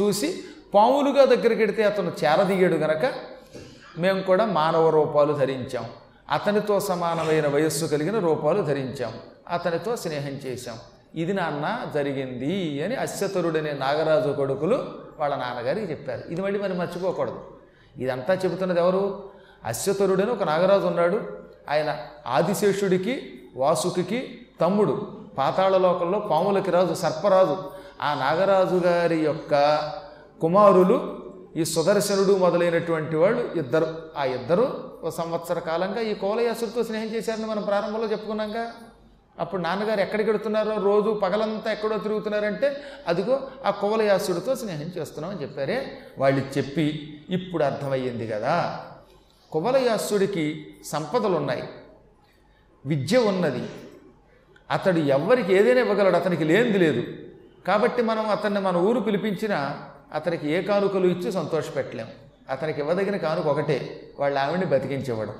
చూసి 0.00 0.44
పాములుగా 0.74 1.24
దగ్గరికి 1.24 1.60
వెడితే 1.60 1.84
అతను 1.84 2.12
చేరదీయడు 2.24 2.74
గనక 2.74 3.12
మేము 3.98 4.20
కూడా 4.22 4.44
మానవ 4.44 4.88
రూపాలు 4.88 5.32
ధరించాం. 5.32 5.84
అతనితో 6.30 6.80
సమానమైన 6.80 7.48
వయస్సు 7.48 7.86
కలిగిన 7.86 8.18
రూపాలు 8.18 8.62
ధరించాం. 8.62 9.12
అతనితో 9.48 9.96
స్నేహం 9.96 10.30
చేశాం. 10.30 10.78
ఇది 11.14 11.32
నాన్న 11.32 11.86
జరిగింది 11.94 12.82
అని 12.82 12.94
అశ్వతరుడనే 12.94 13.72
నాగరాజు 13.72 14.32
కొడుకులు 14.32 14.84
వాళ్ళ 15.18 15.36
నాన్నగారికి 15.36 15.90
చెప్పారు. 15.90 16.22
ఇది 16.30 16.42
మళ్ళీ 16.42 16.60
మరి 16.60 16.74
మర్చిపోకూడదు. 16.74 17.40
ఇదంతా 17.98 18.34
చెబుతున్నది 18.34 18.80
ఎవరు? 18.80 19.28
అశ్వతరుడని 19.64 20.30
ఒక 20.30 20.42
నాగరాజు 20.42 20.86
ఉన్నాడు. 20.86 21.20
ఆయన 21.70 21.96
ఆదిశేషుడికి 22.26 23.42
వాసుకి 23.56 24.46
తమ్ముడు. 24.60 25.20
పాతాళ 25.38 25.76
లోకంలో 25.76 26.18
పాములకి 26.18 26.70
రాజు 26.70 26.94
సర్పరాజు. 26.94 27.56
ఆ 28.02 28.14
నాగరాజు 28.14 28.74
గారి 28.74 29.16
యొక్క 29.16 29.78
కుమారులు 30.40 31.24
ఈ 31.56 31.64
సుదర్శనుడు 31.64 32.32
మొదలైనటువంటి 32.32 33.16
వాళ్ళు 33.16 33.58
ఇద్దరు. 33.58 34.02
ఆ 34.16 34.24
ఇద్దరు 34.24 34.93
ఒక 35.04 35.10
సంవత్సర 35.10 35.58
కాలంగా 35.58 36.00
ఈ 36.00 36.14
కోలయాసుడితో 36.14 36.84
స్నేహం 36.84 37.06
చేశారని 37.06 37.46
మనం 37.46 37.62
ప్రారంభంలో 37.62 38.06
చెప్పుకున్నాక 38.06 38.72
అప్పుడు 39.38 39.62
నాన్నగారు 39.62 40.00
ఎక్కడికి 40.00 40.30
వెడుతున్నారో 40.30 40.76
రోజు 40.76 41.20
పగలంతా 41.22 41.72
ఎక్కడో 41.72 41.98
తిరుగుతున్నారంటే 41.98 42.76
అదిగో 43.08 43.50
ఆ 43.64 43.70
కోవలయాసుడితో 43.70 44.54
స్నేహం 44.54 44.82
చేస్తున్నామని 44.82 45.42
చెప్పారే. 45.42 45.98
వాళ్ళు 46.18 46.40
చెప్పి 46.58 47.16
ఇప్పుడు 47.30 47.64
అర్థమయ్యింది 47.64 48.26
కదా. 48.26 48.84
కువలయాసుడికి 49.52 50.66
సంపదలు 50.84 51.36
ఉన్నాయి 51.36 51.64
విద్య 52.86 53.18
ఉన్నది. 53.18 53.68
అతడు 54.70 54.98
ఎవ్వరికి 54.98 55.54
ఏదైనా 55.54 55.80
ఇవ్వగలడు 55.80 56.16
అతనికి 56.16 56.44
లేనిది 56.44 56.78
లేదు. 56.78 57.02
కాబట్టి 57.66 58.02
మనం 58.02 58.28
అతన్ని 58.28 58.60
మన 58.60 58.76
ఊరు 58.76 59.00
పిలిపించినా 59.00 59.88
అతనికి 60.12 60.50
ఏ 60.50 60.62
కానుకలు 60.62 61.06
ఇచ్చి 61.06 61.32
సంతోషపెట్టలేము 61.32 62.23
అతనికి 62.50 62.80
ఇవ్వదగిన 62.80 63.16
కానుక 63.16 63.46
ఒకటే 63.46 64.08
వాళ్ళ 64.20 64.38
ఆవిడ్ని 64.38 64.66
బతికించేవాడు. 64.66 65.32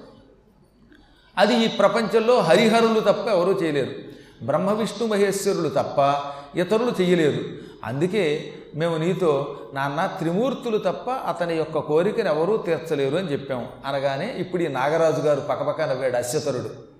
అది 1.38 1.54
ఈ 1.54 1.68
ప్రపంచంలో 1.68 2.38
హరిహరులు 2.40 3.00
తప్ప 3.00 3.28
ఎవరూ 3.28 3.60
చేయలేరు. 3.60 3.90
బ్రహ్మ 4.44 4.72
విష్ణు 4.72 5.06
మహేశ్వరులు 5.08 5.68
తప్ప 5.68 6.22
ఇతరులు 6.58 7.02
చేయలేరు. 7.02 7.44
అందుకే 7.84 8.52
మేము 8.74 8.96
నీతో 8.96 9.60
నాన్న 9.74 10.06
త్రిమూర్తులు 10.06 10.78
తప్ప 10.78 11.10
అతని 11.10 11.56
యొక్క 11.56 11.78
కోరికను 11.78 12.28
ఎవరూ 12.28 12.56
తీర్చలేరు 12.56 13.16
అని 13.16 13.32
చెప్పాము 13.32 13.68
అనగానే 13.86 14.26
ఇప్పుడు 14.26 14.62
ఈ 14.62 14.66
నాగరాజు 14.66 15.20
గారు 15.20 15.40
పక్కపక్క 15.40 15.80
నవ్వాడు 15.80 16.16
అశ్వతరుడు. 16.16 16.94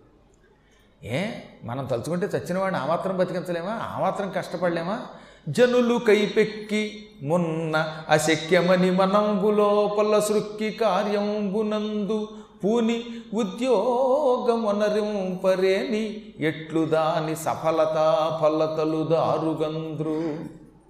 ఏ 1.06 1.26
మనం 1.64 1.84
తలుచుకుంటే 1.84 2.26
చచ్చిన 2.26 2.58
వాడిని 2.58 2.80
ఆ 2.80 2.86
మాత్రం 2.86 3.16
బతికించలేమా? 3.16 3.72
ఆ 3.72 4.00
మాత్రం 4.00 4.32
కష్టపడలేమా? 4.36 5.06
జనులు 5.48 5.98
కైపెక్కి 5.98 7.03
మొన్న 7.22 8.02
అశక్యమని 8.08 8.90
మనంబు 8.90 9.50
లోపల 9.50 10.18
సృక్కి 10.18 10.70
కార్యంబునందు 10.70 12.28
పూని 12.64 13.04
ఉద్యోగమునరింపరేని 13.34 16.22
ఎట్లు 16.40 16.84
దాని 16.84 17.36
సఫలత 17.36 18.38
ఫలతలు 18.42 19.04
దారుగంద్రు. 19.04 20.38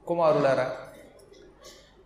కుమారులారా 0.06 0.70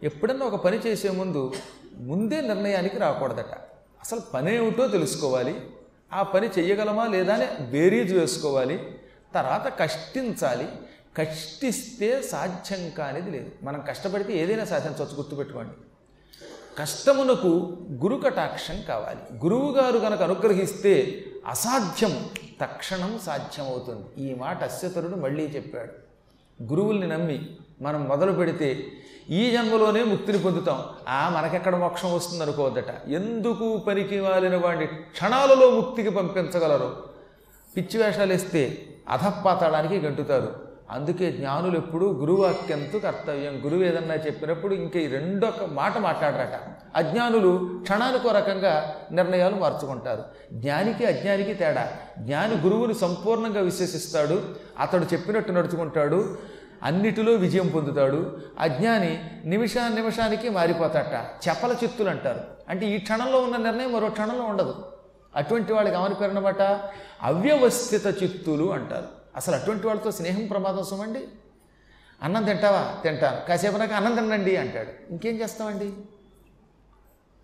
ఎప్పుడన్నా 0.03 0.47
ఒక 0.47 0.55
పని 0.55 0.77
చేసే 0.77 1.11
ముందు 1.11 1.53
ముందే 2.01 2.41
నిర్ణయానికి 2.41 2.99
రాకూడదట. 2.99 3.59
అసలు 4.01 4.21
పని 4.35 4.57
ఏమిటో 4.57 4.87
తెలుసుకోవాలి. 4.87 5.61
ఆ 6.13 6.23
పని 6.23 6.51
చెయ్యగలమా 6.59 7.07
లేదా 7.07 7.35
అని 7.35 7.71
బేరీజ్ 7.71 8.15
వేసుకోవాలి. 8.15 8.93
తర్వాత 9.35 9.79
కష్టించాలి. 9.79 10.69
కష్టిస్తే 11.19 12.23
సాధ్యం 12.23 12.91
కానిది 12.91 13.31
లేదు. 13.31 13.51
మనం 13.63 13.85
కష్టపడితే 13.89 14.39
ఏదైనా 14.39 14.65
సాధించవచ్చు 14.65 15.17
గుర్తుపెట్టుకోండి. 15.17 15.75
కష్టమునకు 16.79 17.79
గురు 17.91 18.17
కటాక్షం 18.17 18.83
కావాలి. 18.89 19.39
గురువు 19.45 19.73
గారు 19.73 19.99
కనుక 19.99 20.23
అనుగ్రహిస్తే 20.23 21.25
అసాధ్యం 21.47 22.31
తక్షణం 22.61 23.21
సాధ్యమవుతుంది. 23.27 24.27
ఈ 24.27 24.35
మాట 24.35 24.65
అశ్వతరుడు 24.65 25.17
మళ్ళీ 25.17 25.45
చెప్పాడు. 25.47 25.93
గురువుల్ని 26.63 27.07
నమ్మి 27.07 27.57
మనం 27.83 28.05
మొదలు 28.05 28.33
పెడితే 28.33 28.85
ఈ 29.31 29.51
జన్మలోనే 29.51 30.05
ముక్తిని 30.05 30.39
పొందుతాం. 30.39 30.85
ఆ 31.09 31.29
మనకెక్కడ 31.29 31.77
మోక్షం 31.77 32.15
వస్తుంది 32.15 32.43
అనుకోవద్దట. 32.43 33.09
ఎందుకు 33.09 33.77
పనికి 33.77 34.21
వాలిన 34.21 34.57
వాడిని 34.57 34.87
క్షణాలలో 34.87 35.71
ముక్తికి 35.71 36.11
పంపించగలరు? 36.11 37.05
పిచ్చి 37.77 38.03
వేషాలు 38.03 38.33
వేస్తే 38.33 38.87
అధపాతాళానికి 39.09 40.07
గంటుతారు. 40.07 40.68
అందుకే 40.91 41.33
జ్ఞానులు 41.33 41.77
ఎప్పుడూ 41.77 42.13
గురువాక్యంతో 42.13 42.99
కర్తవ్యం. 42.99 43.65
గురువు 43.65 43.83
ఏదన్నా 43.83 44.15
చెప్పినప్పుడు 44.15 44.75
ఇంక 44.75 44.97
ఈ 44.97 45.07
రెండొక 45.07 45.65
మాట 45.65 45.99
మాట్లాడరట. 45.99 46.61
అజ్ఞానులు 46.97 47.79
క్షణానికో 47.83 48.31
రకంగా 48.31 48.95
నిర్ణయాలు 49.13 49.57
మార్చుకుంటారు. 49.57 50.23
జ్ఞానికి 50.53 51.05
అజ్ఞానికి 51.05 51.55
తేడా. 51.55 51.93
జ్ఞాని 52.19 52.57
గురువుని 52.57 52.95
సంపూర్ణంగా 52.95 53.61
విశ్వసిస్తాడు. 53.61 54.43
అతడు 54.79 55.05
చెప్పినట్టు 55.05 55.53
నడుచుకుంటాడు. 55.53 56.39
అన్నిటిలో 56.83 57.33
విజయం 57.33 57.69
పొందుతాడు. 57.69 58.39
అజ్ఞాని 58.61 59.25
నిమిషా 59.45 59.89
నిమిషానికి 59.89 60.49
మారిపోతాట. 60.49 61.27
చపల 61.49 61.73
చిత్తులు 61.73 62.11
అంటారు. 62.11 62.41
అంటే 62.69 62.87
ఈ 62.87 62.99
క్షణంలో 62.99 63.39
ఉన్న 63.39 63.57
నిర్ణయం 63.57 63.93
మరో 63.93 64.09
క్షణంలో 64.09 64.45
ఉండదు. 64.45 64.75
అటువంటి 65.37 65.73
వాళ్ళకి 65.73 65.97
ఏమని 65.97 66.15
పేరనమాట 66.15 66.63
అవ్యవస్థిత 67.23 68.07
చిత్తులు 68.07 68.73
అంటారు. 68.73 69.18
అసలు 69.39 69.55
అటువంటి 69.57 69.87
వాళ్ళతో 69.87 70.11
స్నేహం 70.11 70.47
ప్రమాదం 70.47 70.85
సుమండి? 70.85 71.29
అన్నం 72.23 72.45
తింటావా? 72.45 73.01
తింటాను. 73.03 73.47
కాసేపు 73.49 73.77
నాకు 73.77 73.95
అన్నం 73.95 74.15
తినండి 74.15 74.57
అంటాడు. 74.57 75.11
ఇంకేం 75.11 75.41
చేస్తామండి? 75.41 75.93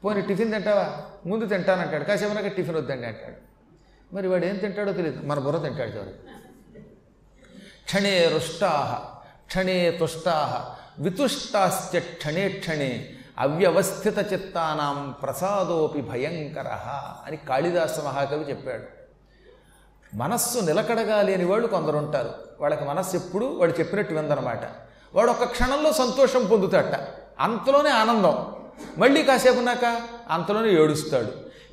పోనీ 0.05 0.21
టిఫిన్ 0.21 0.53
తింటావా? 0.53 1.03
ముందు 1.27 1.47
తింటానంటాడు 1.47 2.05
కాసేపు 2.05 2.33
నాకు 2.33 2.49
టిఫిన్ 2.49 2.77
వద్దండి 2.77 3.07
అంటాడు. 3.07 3.55
మరి 4.15 4.29
వాడు 4.29 4.47
ఏం 4.47 4.57
తింటాడో 4.57 4.93
తెలియదు 4.93 5.27
మన 5.27 5.39
బుర్ర 5.39 5.59
తింటాడు 5.59 5.91
చివరికి 5.91 6.19
క్షణే 7.85 8.29
రుష్టాహ 8.29 9.19
క్షణే 9.47 9.91
తుష్టాహ 9.91 10.77
వితుష్టాశ్చ 10.99 11.99
క్షణే 11.99 12.49
క్షణే 12.49 13.11
అవ్యవస్థిత 13.39 14.33
చిత్తానాం 14.33 15.15
ప్రసాదోపి 15.23 16.01
భయంకర 16.01 16.69
అని 17.27 17.37
కాళిదాస 17.37 18.01
మహాకవి 18.01 18.45
చెప్పాడు. 18.45 18.94
మనస్సు 20.15 20.59
నిలకడగా 20.59 21.23
లేని 21.23 21.45
వాళ్ళు 21.45 21.67
కొందరు 21.67 21.97
ఉంటారు 21.97 22.31
వాళ్ళకి 22.61 22.85
మనస్సు 22.85 23.17
ఎప్పుడు 23.17 23.45
వాడు 23.45 23.73
చెప్పినట్టు 23.79 24.15
విందనమాట. 24.15 24.61
వాడు 25.15 25.31
ఒక 25.31 25.45
క్షణంలో 25.45 25.93
సంతోషం 25.93 26.47
పొందుతాట 26.47 27.09
అంతలోనే 27.41 27.91
ఆనందం. 27.91 28.47
మళ్ళీ 28.99 29.23
కాసేపు 29.23 29.59
ఉన్నాక 29.59 30.01
అంతలోనే 30.31 30.71
ఏడుస్తాడు. 30.83 31.27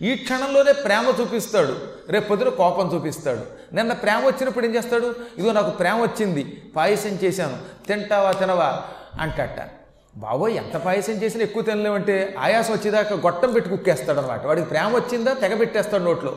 ఈ 0.04 0.16
క్షణంలోనే 0.16 0.72
ప్రేమ 0.72 1.14
చూపిస్తాడు. 1.22 1.76
రేపు 2.10 2.28
పొద్దున 2.28 2.50
కోపం 2.50 2.96
చూపిస్తాడు. 2.96 3.42
నిన్న 3.76 3.94
ప్రేమ 3.94 4.26
వచ్చినప్పుడు 4.26 4.66
ఏం 4.66 4.76
చేస్తాడు? 4.76 5.16
ఇదో 5.38 5.52
నాకు 5.52 5.70
ప్రేమ 5.70 6.02
వచ్చింది. 6.02 6.72
పాయసం 6.76 7.10
చేశాను. 7.10 7.88
తింటావా 7.88 8.32
తినవా? 8.32 8.82
అంటట. 9.20 9.70
బాబోయ్ 10.18 10.56
ఎంత 10.58 10.78
పాయసం 10.78 11.14
చేసినా 11.14 11.44
ఎక్కువ 11.44 11.64
తినలేమంటే 11.64 12.36
ఆయాసం 12.40 12.74
వచ్చేదాకా 12.74 13.16
గొట్టం 13.16 13.52
పెట్టి 13.52 13.70
కుక్కేస్తాడు 13.70 14.20
అనమాట 14.20 14.46
వాడికి 14.46 14.68
ప్రేమ 14.68 14.96
వచ్చిందా? 14.96 15.34
తెగ 15.34 15.58
పెట్టేస్తాడు 15.58 16.04
నోట్లో. 16.04 16.36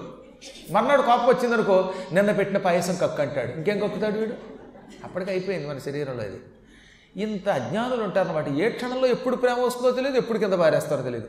మర్నాడు 0.71 1.03
కోపం 1.03 1.27
వచ్చిందనుకో 1.27 1.95
నిన్న 2.13 2.33
పెట్టిన 2.33 2.59
పాయసం 2.59 2.97
కక్కు 2.97 3.23
అంటాడు. 3.23 3.53
ఇంకేం 3.53 3.79
కక్కుతాడు 3.79 4.19
వీడు? 4.19 4.33
అప్పటికి 5.05 5.31
అయిపోయింది 5.31 5.69
మన 5.69 5.79
శరీరంలో 5.79 6.23
అది. 6.23 6.41
ఇంత 7.17 7.49
అజ్ఞానులు 7.49 8.03
ఉంటారన్నమాట. 8.03 8.49
ఏ 8.49 8.69
క్షణంలో 8.69 9.07
ఎప్పుడు 9.07 9.37
ప్రేమ 9.37 9.61
వస్తుందో 9.61 9.91
తెలియదు 9.91 10.17
ఎప్పుడు 10.17 10.39
కింద 10.39 10.53
పారేస్తారో 10.53 11.03
తెలియదు 11.03 11.29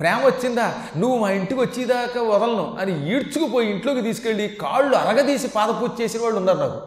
ప్రేమ 0.00 0.16
వచ్చిందా? 0.26 0.74
నువ్వు 0.96 1.18
మా 1.18 1.30
ఇంటికి 1.30 1.60
వచ్చేదాకా 1.60 2.22
వదలను 2.22 2.76
అని 2.80 3.16
ఈడ్చుకుపోయి 3.16 3.70
ఇంట్లోకి 3.70 4.02
తీసుకెళ్ళి 4.02 4.48
కాళ్ళు 4.48 4.96
అరగదీసి 4.96 5.48
పాదపూజ 5.48 6.00
చేసిన 6.00 6.22
వాళ్ళు 6.22 6.38
ఉన్నారు 6.38 6.58
నాకు. 6.58 6.80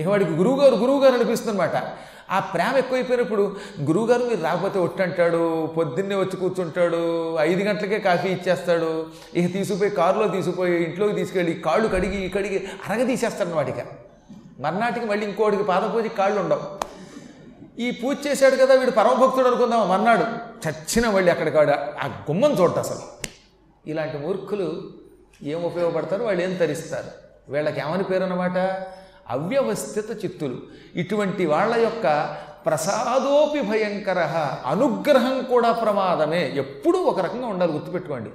ఇక 0.00 0.08
వాడికి 0.08 0.30
గురువుగారు 0.30 0.74
గురువుగారు 0.74 1.14
అనిపిస్తుందన్నమాట. 1.14 1.96
ఆ 2.30 2.38
ప్రేమ 2.38 2.76
ఎక్కువైపోయినప్పుడు 2.76 3.56
గురువుగారు 3.80 4.24
మీరు 4.24 4.40
రాకపోతే 4.40 4.78
ఒట్టంటాడు 4.78 5.66
పొద్దున్నే 5.66 6.14
వచ్చి 6.14 6.36
కూర్చుంటాడు 6.36 7.36
ఐదు 7.38 7.62
గంటలకే 7.62 7.98
కాఫీ 7.98 8.28
ఇచ్చేస్తాడు 8.28 9.06
ఇక 9.34 9.52
తీసుకుపోయి 9.52 9.90
కారులో 9.90 10.28
తీసుకుపోయి 10.28 10.84
ఇంట్లోకి 10.84 11.14
తీసుకెళ్ళి 11.14 11.54
కాళ్ళు 11.54 11.88
కడిగి 11.88 12.28
కడిగి 12.28 12.68
అరగ 12.88 13.06
తీసేస్తాడు 13.06 13.50
వాడికి 13.50 13.82
మర్నాటికి 14.58 15.06
మళ్ళీ 15.06 15.26
ఇంకోటికి 15.26 15.62
పాదపూజకి 15.62 16.16
కాళ్ళు 16.16 16.40
ఉండవు. 16.40 16.86
ఈ 17.80 17.90
పూజ 17.90 18.16
చేశాడు 18.26 18.56
కదా 18.56 18.74
వీడు 18.74 18.90
పరమభక్తుడు 18.90 19.46
అనుకుందాం 19.46 19.88
మర్నాడు 19.88 20.24
చచ్చిన 20.68 21.10
మళ్ళీ 21.10 21.30
అక్కడికి 21.30 21.58
ఆ 21.58 22.06
గుమ్మం 22.06 22.52
చూడట 22.60 22.78
అసలు. 22.78 23.28
ఇలాంటి 23.86 24.18
మూర్ఖులు 24.18 24.82
ఏం 25.42 25.62
ఉపయోగపడతారు? 25.62 26.24
వాళ్ళు 26.24 26.42
ఏం 26.42 26.54
తరిస్తారు? 26.54 27.06
వీళ్ళకి 27.52 27.80
ఏమని 27.80 28.04
పేరు 28.04 28.22
అన్నమాట? 28.22 28.56
అవ్యవస్థిత 29.30 30.24
చిత్తులు. 30.24 30.56
ఇటువంటి 30.96 31.46
వాళ్ళ 31.46 31.76
యొక్క 31.76 32.36
ప్రసాదోపి 32.66 33.60
భయంకర 33.60 34.18
అనుగ్రహం 34.66 35.42
కూడా 35.42 35.72
ప్రమాదమే. 35.72 36.52
ఎప్పుడూ 36.56 36.98
ఒక 36.98 37.20
రకంగా 37.20 37.46
ఉండాలి 37.46 37.72
గుర్తుపెట్టుకోండి. 37.72 38.30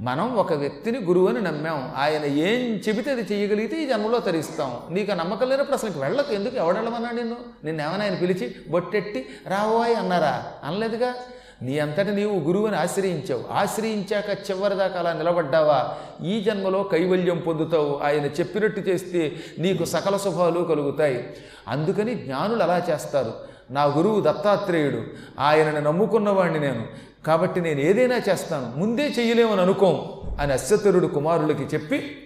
మనం 0.00 0.36
ఒక 0.36 0.52
వ్యక్తిని 0.52 0.98
గురువు 0.98 1.28
అని 1.28 1.40
నమ్మాం. 1.40 1.92
ఆయన 1.96 2.24
ఏం 2.24 2.80
చెబితే 2.88 3.10
అది 3.10 3.34
చేయగలిగితే 3.34 3.82
ఈ 3.82 3.86
జన్మలో 3.86 4.18
తరిస్తాం. 4.18 4.80
నీకు 4.90 5.12
నమ్మకం 5.12 5.48
లేనప్పుడు 5.48 5.76
అసలు 5.76 5.90
వెళ్ళకు. 5.90 6.32
ఎందుకు? 6.32 6.56
ఎవడెళ్ళమన్నా 6.56 7.10
నిన్ను 7.10 7.36
నిన్న? 7.64 7.80
ఏమైనా 7.80 8.04
ఆయన 8.04 8.14
పిలిచి 8.14 8.54
బొట్టెట్టి 8.70 9.28
రావోయ్ 9.46 9.96
అన్నారా? 9.96 10.44
అనలేదుగా? 10.64 11.14
నీ 11.62 11.78
అంతటి 11.78 12.10
నీవు 12.10 12.38
గురువుని 12.38 12.76
ఆశ్రయించావు. 12.76 13.44
ఆశ్రయించాక 13.52 14.50
చివరిదాకా 14.50 14.98
అలా 14.98 15.12
నిలబడ్డావా? 15.12 15.94
ఈ 16.26 16.40
జన్మలో 16.40 16.82
కైవల్యం 16.82 17.38
పొందుతావు. 17.38 18.00
ఆయన 18.02 18.24
చెప్పినట్టు 18.24 18.80
చేస్తే 18.80 19.36
నీకు 19.58 19.84
సకల 19.84 20.16
శుభాలు 20.16 20.60
కలుగుతాయి. 20.64 21.34
అందుకని 21.68 22.14
జ్ఞానులు 22.14 22.62
అలా 22.62 22.82
చేస్తారు. 22.90 23.32
నా 23.70 23.84
గురువు 23.84 24.20
దత్తాత్రేయుడు. 24.20 25.02
ఆయనను 25.40 25.80
నమ్ముకున్నవాడిని 25.80 26.60
నేను. 26.60 26.86
కాబట్టి 27.26 27.60
నేను 27.60 27.80
ఏదైనా 27.80 28.16
చేస్తాను. 28.16 28.78
ముందే 28.78 29.14
చెయ్యలేమని 29.18 29.60
అనుకోం 29.60 30.10
అని 30.40 30.52
అశ్వతరుడు 30.52 31.06
కుమారులకి 31.06 31.62
చెప్పి 31.62 32.24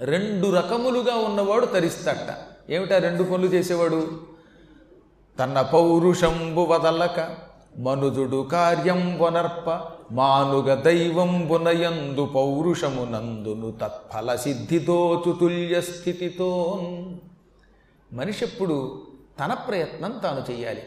రెండు 0.00 0.56
రకములుగా 0.56 1.14
ఉన్నవాడు 1.14 1.66
తరిస్తాట. 1.66 2.34
ఏమిటా 2.70 2.98
రెండు 2.98 3.22
పనులు 3.22 3.46
చేసేవాడు? 3.46 4.08
తన 5.38 5.68
పౌరుషంబు 5.72 6.60
వదలక 6.60 7.49
మనుజుడు 7.78 8.48
కార్యం 8.52 9.18
వనర్ప 9.20 9.80
మానుగ 10.12 10.74
దైవం 10.74 11.46
బునయందు 11.48 12.26
పౌరుషమునందును 12.26 13.70
తత్ఫల 13.70 14.36
సిద్ధితో 14.36 15.24
చుతుల్య 15.28 15.80
స్థితితో. 15.80 16.80
మనిషి 18.12 18.44
ఎప్పుడు 18.44 19.02
తన 19.40 19.54
ప్రయత్నం 19.54 20.20
తాను 20.22 20.52
చేయాలి 20.52 20.82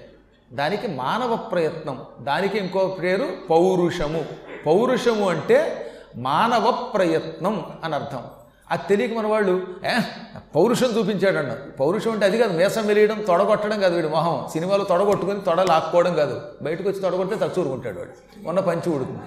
దానికి 0.53 0.87
మానవ 0.87 1.35
ప్రయత్నం 1.35 2.01
దానికి 2.21 2.57
ఇంకో 2.57 2.87
పేరు 2.87 3.29
పౌరుషము. 3.49 4.25
పౌరుషము 4.65 5.29
అంటే 5.29 5.89
మానవ 6.15 6.71
ప్రయత్నం 6.71 7.65
అని 7.83 7.95
అర్థం 7.95 8.23
అది 8.73 8.81
తెలియక 8.89 9.13
మన 9.13 9.27
వాళ్ళు 9.27 9.67
ఏ 9.85 9.99
పౌరుషం 10.55 10.99
చూపించాడన్న. 10.99 11.57
పౌరుషం 11.79 12.11
అంటే 12.11 12.25
అది 12.25 12.37
కాదు 12.37 12.57
మేసం 12.57 12.87
వెలియడం 12.87 13.21
తొడగొట్టడం 13.21 13.79
కాదు 13.79 13.95
వీడు 13.95 14.07
మొహం. 14.07 14.47
సినిమాలో 14.51 14.83
తొడగొట్టుకుని 14.83 15.41
తొడ 15.41 15.61
లాక్కోవడం 15.61 16.15
కాదు. 16.15 16.41
బయటకు 16.61 16.89
వచ్చి 16.89 16.99
తొడగొడితే 16.99 17.35
తచ్చూరుకుంటాడు 17.35 17.99
వాడు. 17.99 18.47
ఉన్న 18.47 18.59
పంచి 18.59 18.89
ఉడుతుంది 18.89 19.21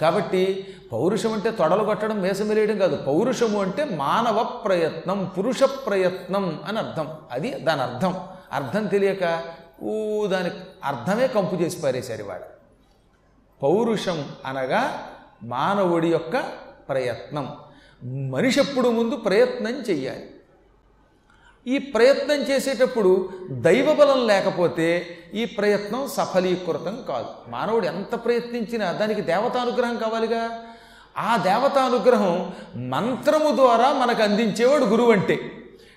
కాబట్టి 0.00 0.74
పౌరుషం 0.92 1.32
అంటే 1.32 1.50
తొడలు 1.50 1.84
కొట్టడం 1.84 2.20
మేసం 2.20 2.48
వెలియడం 2.48 2.78
కాదు. 2.78 2.96
పౌరుషము 2.96 3.62
అంటే 3.62 3.84
మానవ 3.84 4.42
ప్రయత్నం 4.42 5.30
పురుష 5.38 5.62
ప్రయత్నం 5.62 6.60
అని 6.66 6.78
అర్థం. 6.78 7.08
అది 7.32 7.50
దాని 7.50 7.82
అర్థం. 7.82 8.20
అర్థం 8.52 8.86
తెలియక 8.86 9.42
ఊ 9.82 10.26
దాని 10.26 10.50
అర్థమే 10.84 11.26
కంపు 11.26 11.54
చేసి 11.54 11.82
పారేశారు 11.82 12.24
వాడు. 12.24 12.44
పౌరుషం 13.62 14.24
అనగా 14.46 15.08
మానవుడి 15.44 16.08
యొక్క 16.08 16.36
ప్రయత్నం. 16.88 17.56
మనిషి 18.04 18.60
ఎప్పుడు 18.60 18.88
ముందు 18.88 19.16
ప్రయత్నం 19.16 19.72
చెయ్యాలి. 19.90 20.30
ఈ 21.66 21.78
ప్రయత్నం 21.78 22.36
చేసేటప్పుడు 22.36 23.28
దైవబలం 23.50 24.26
లేకపోతే 24.26 25.06
ఈ 25.34 25.44
ప్రయత్నం 25.44 26.08
సఫలీకృతం 26.08 26.98
కాదు. 27.08 27.50
మానవుడు 27.50 27.86
ఎంత 27.86 28.24
ప్రయత్నించినా 28.24 28.92
దానికి 28.92 29.20
దేవతానుగ్రహం 29.20 29.96
కావాలిగా? 29.96 30.60
ఆ 31.18 31.36
దేవతానుగ్రహం 31.36 32.52
మంత్రము 32.76 33.54
ద్వారా 33.54 33.92
మనకు 33.92 34.22
అందించేవాడు 34.22 34.84
గురువు 34.84 35.12
అంటే. 35.12 35.52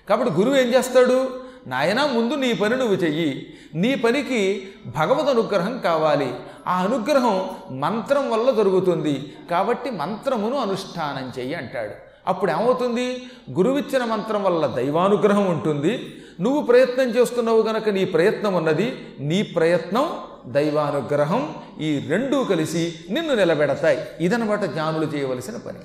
కాబట్టి 0.08 0.34
గురువు 0.34 0.56
ఏం 0.56 0.66
చేస్తాడు? 0.66 1.40
నాయనా 1.66 2.06
ముందు 2.06 2.34
నీ 2.34 2.52
పని 2.52 2.76
నువ్వు 2.76 2.94
చెయ్యి. 2.94 3.58
నీ 3.74 3.94
పనికి 3.94 4.68
భగవద్ 4.86 5.28
అనుగ్రహం 5.28 5.78
కావాలి. 5.78 6.34
ఆ 6.66 6.82
అనుగ్రహం 6.82 7.50
మంత్రం 7.70 8.30
వల్ల 8.30 8.50
దొరుకుతుంది. 8.50 9.36
కాబట్టి 9.50 9.90
మంత్రమును 9.90 10.58
అనుష్ఠానం 10.58 11.32
చెయ్యి 11.38 11.54
అంటాడు. 11.54 11.92
అప్పుడు 12.26 12.50
ఏమవుతుంది? 12.50 13.22
గురువిచ్చిన 13.52 14.04
మంత్రం 14.04 14.42
వల్ల 14.42 14.66
దైవానుగ్రహం 14.66 15.46
ఉంటుంది. 15.46 16.22
నువ్వు 16.40 16.62
ప్రయత్నం 16.62 17.08
చేస్తున్నావు 17.08 17.62
గనక 17.62 17.88
నీ 17.88 18.04
ప్రయత్నం 18.04 18.54
ఉన్నది 18.54 19.08
నీ 19.20 19.42
ప్రయత్నం 19.42 20.12
దైవానుగ్రహం 20.46 21.54
ఈ 21.80 22.06
రెండూ 22.08 22.44
కలిసి 22.44 22.94
నిన్ను 23.10 23.34
నిలబెడతాయి. 23.34 23.98
ఇదనమాట 24.20 24.62
జ్ఞానులు 24.62 25.04
చేయవలసిన 25.04 25.56
పని. 25.56 25.78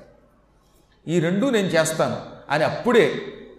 ఈ 1.07 1.19
రెండూ 1.19 1.49
నేను 1.49 1.67
చేస్తాను. 1.67 2.17
అని 2.49 2.63
అప్పుడే 2.63 3.13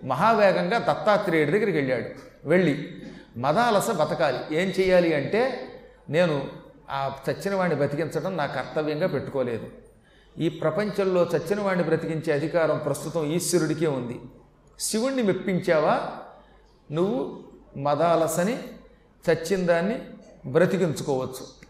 మహావేగంగా 0.05 0.79
దత్తాత్రేయుడి 0.79 1.51
దగ్గరికి 1.51 1.79
వెళ్ళాడు. 1.79 2.07
వెళ్ళి 2.49 2.89
మదాలస 3.37 3.91
బతకాలి. 3.91 4.63
ఏం 4.63 4.69
చేయాలి 4.69 5.15
అంటే 5.15 5.69
నేను 6.11 6.62
ఆ 6.93 7.13
చచ్చిన 7.31 7.55
వాడిని 7.55 7.77
బ్రతికించడం 7.77 8.37
నా 8.37 8.47
కర్తవ్యంగా 8.47 9.07
పెట్టుకోలేదు. 9.07 9.67
ఈ 10.39 10.49
ప్రపంచంలో 10.49 11.29
చచ్చిన 11.37 11.61
వాడిని 11.61 11.85
బ్రతికించే 11.85 12.33
అధికారం 12.33 12.79
ప్రస్తుతం 12.79 13.33
ఈశ్వరుడికే 13.33 13.87
ఉంది. 13.87 14.21
శివుణ్ణి 14.81 15.23
మెప్పించావా? 15.23 16.09
నువ్వు 16.93 17.45
మదాలసని 17.77 18.59
చచ్చిన 19.31 19.67
దాన్ని 19.67 20.01
బ్రతికించుకోవచ్చు. 20.47 21.63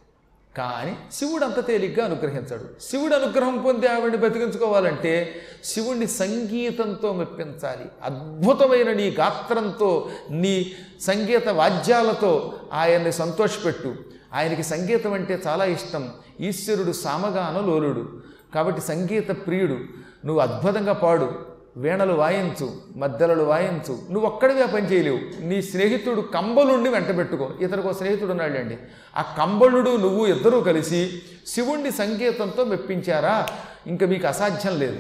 కానీ 0.57 0.97
శివుడు 1.13 1.45
అంత 1.45 1.67
తేలిగ్గా 1.67 2.05
అనుగ్రహించాడు. 2.05 2.83
శివుడు 2.83 3.15
అనుగ్రహం 3.15 3.63
పొంది 3.63 3.87
ఆవిడని 3.87 4.17
బ్రతికించుకోవాలంటే 4.17 5.35
శివుణ్ణి 5.65 6.07
సంగీతంతో 6.07 7.13
మెప్పించాలి. 7.13 7.85
అద్భుతమైన 8.03 8.93
నీ 8.93 9.11
గాత్రంతో 9.11 10.11
నీ 10.31 10.73
సంగీత 11.01 11.49
వాద్యాలతో 11.49 12.61
ఆయన్ని 12.73 13.13
సంతోషపెట్టు. 13.13 13.95
ఆయనకి 14.33 14.63
సంగీతం 14.63 15.13
అంటే 15.13 15.43
చాలా 15.47 15.65
ఇష్టం. 15.65 16.11
ఈశ్వరుడు 16.41 16.93
సామగాన 16.93 17.67
లోలుడు. 17.67 18.21
కాబట్టి 18.55 18.81
సంగీత 18.81 19.47
ప్రియుడు 19.47 19.79
నువ్వు 20.27 20.39
అద్భుతంగా 20.39 20.93
పాడు. 20.93 21.53
వీణలు 21.77 22.13
వాయించు 22.13 22.73
మద్దెలలు 22.97 23.43
వాయించు. 23.43 23.99
నువ్వు 24.11 24.27
ఒక్కడివే 24.27 24.67
పని 24.67 24.87
చేయలేవు. 24.87 25.43
నీ 25.43 25.63
స్నేహితుడు 25.63 26.21
కంబలుండి 26.21 26.91
వెంట 26.91 27.17
పెట్టుకో 27.17 27.51
ఇతనికి 27.61 27.95
స్నేహితుడు 27.95 28.31
ఉన్నాడండి. 28.31 28.79
ఆ 29.17 29.35
కంబలుడు 29.39 29.97
నువ్వు 29.97 30.27
ఇద్దరూ 30.27 30.61
కలిసి 30.61 31.23
శివుణ్ణి 31.47 31.91
సంగీతంతో 31.91 32.65
మెప్పించారా? 32.65 33.47
ఇంకా 33.87 34.07
మీకు 34.07 34.27
అసాధ్యం 34.27 34.79
లేదు. 34.79 34.99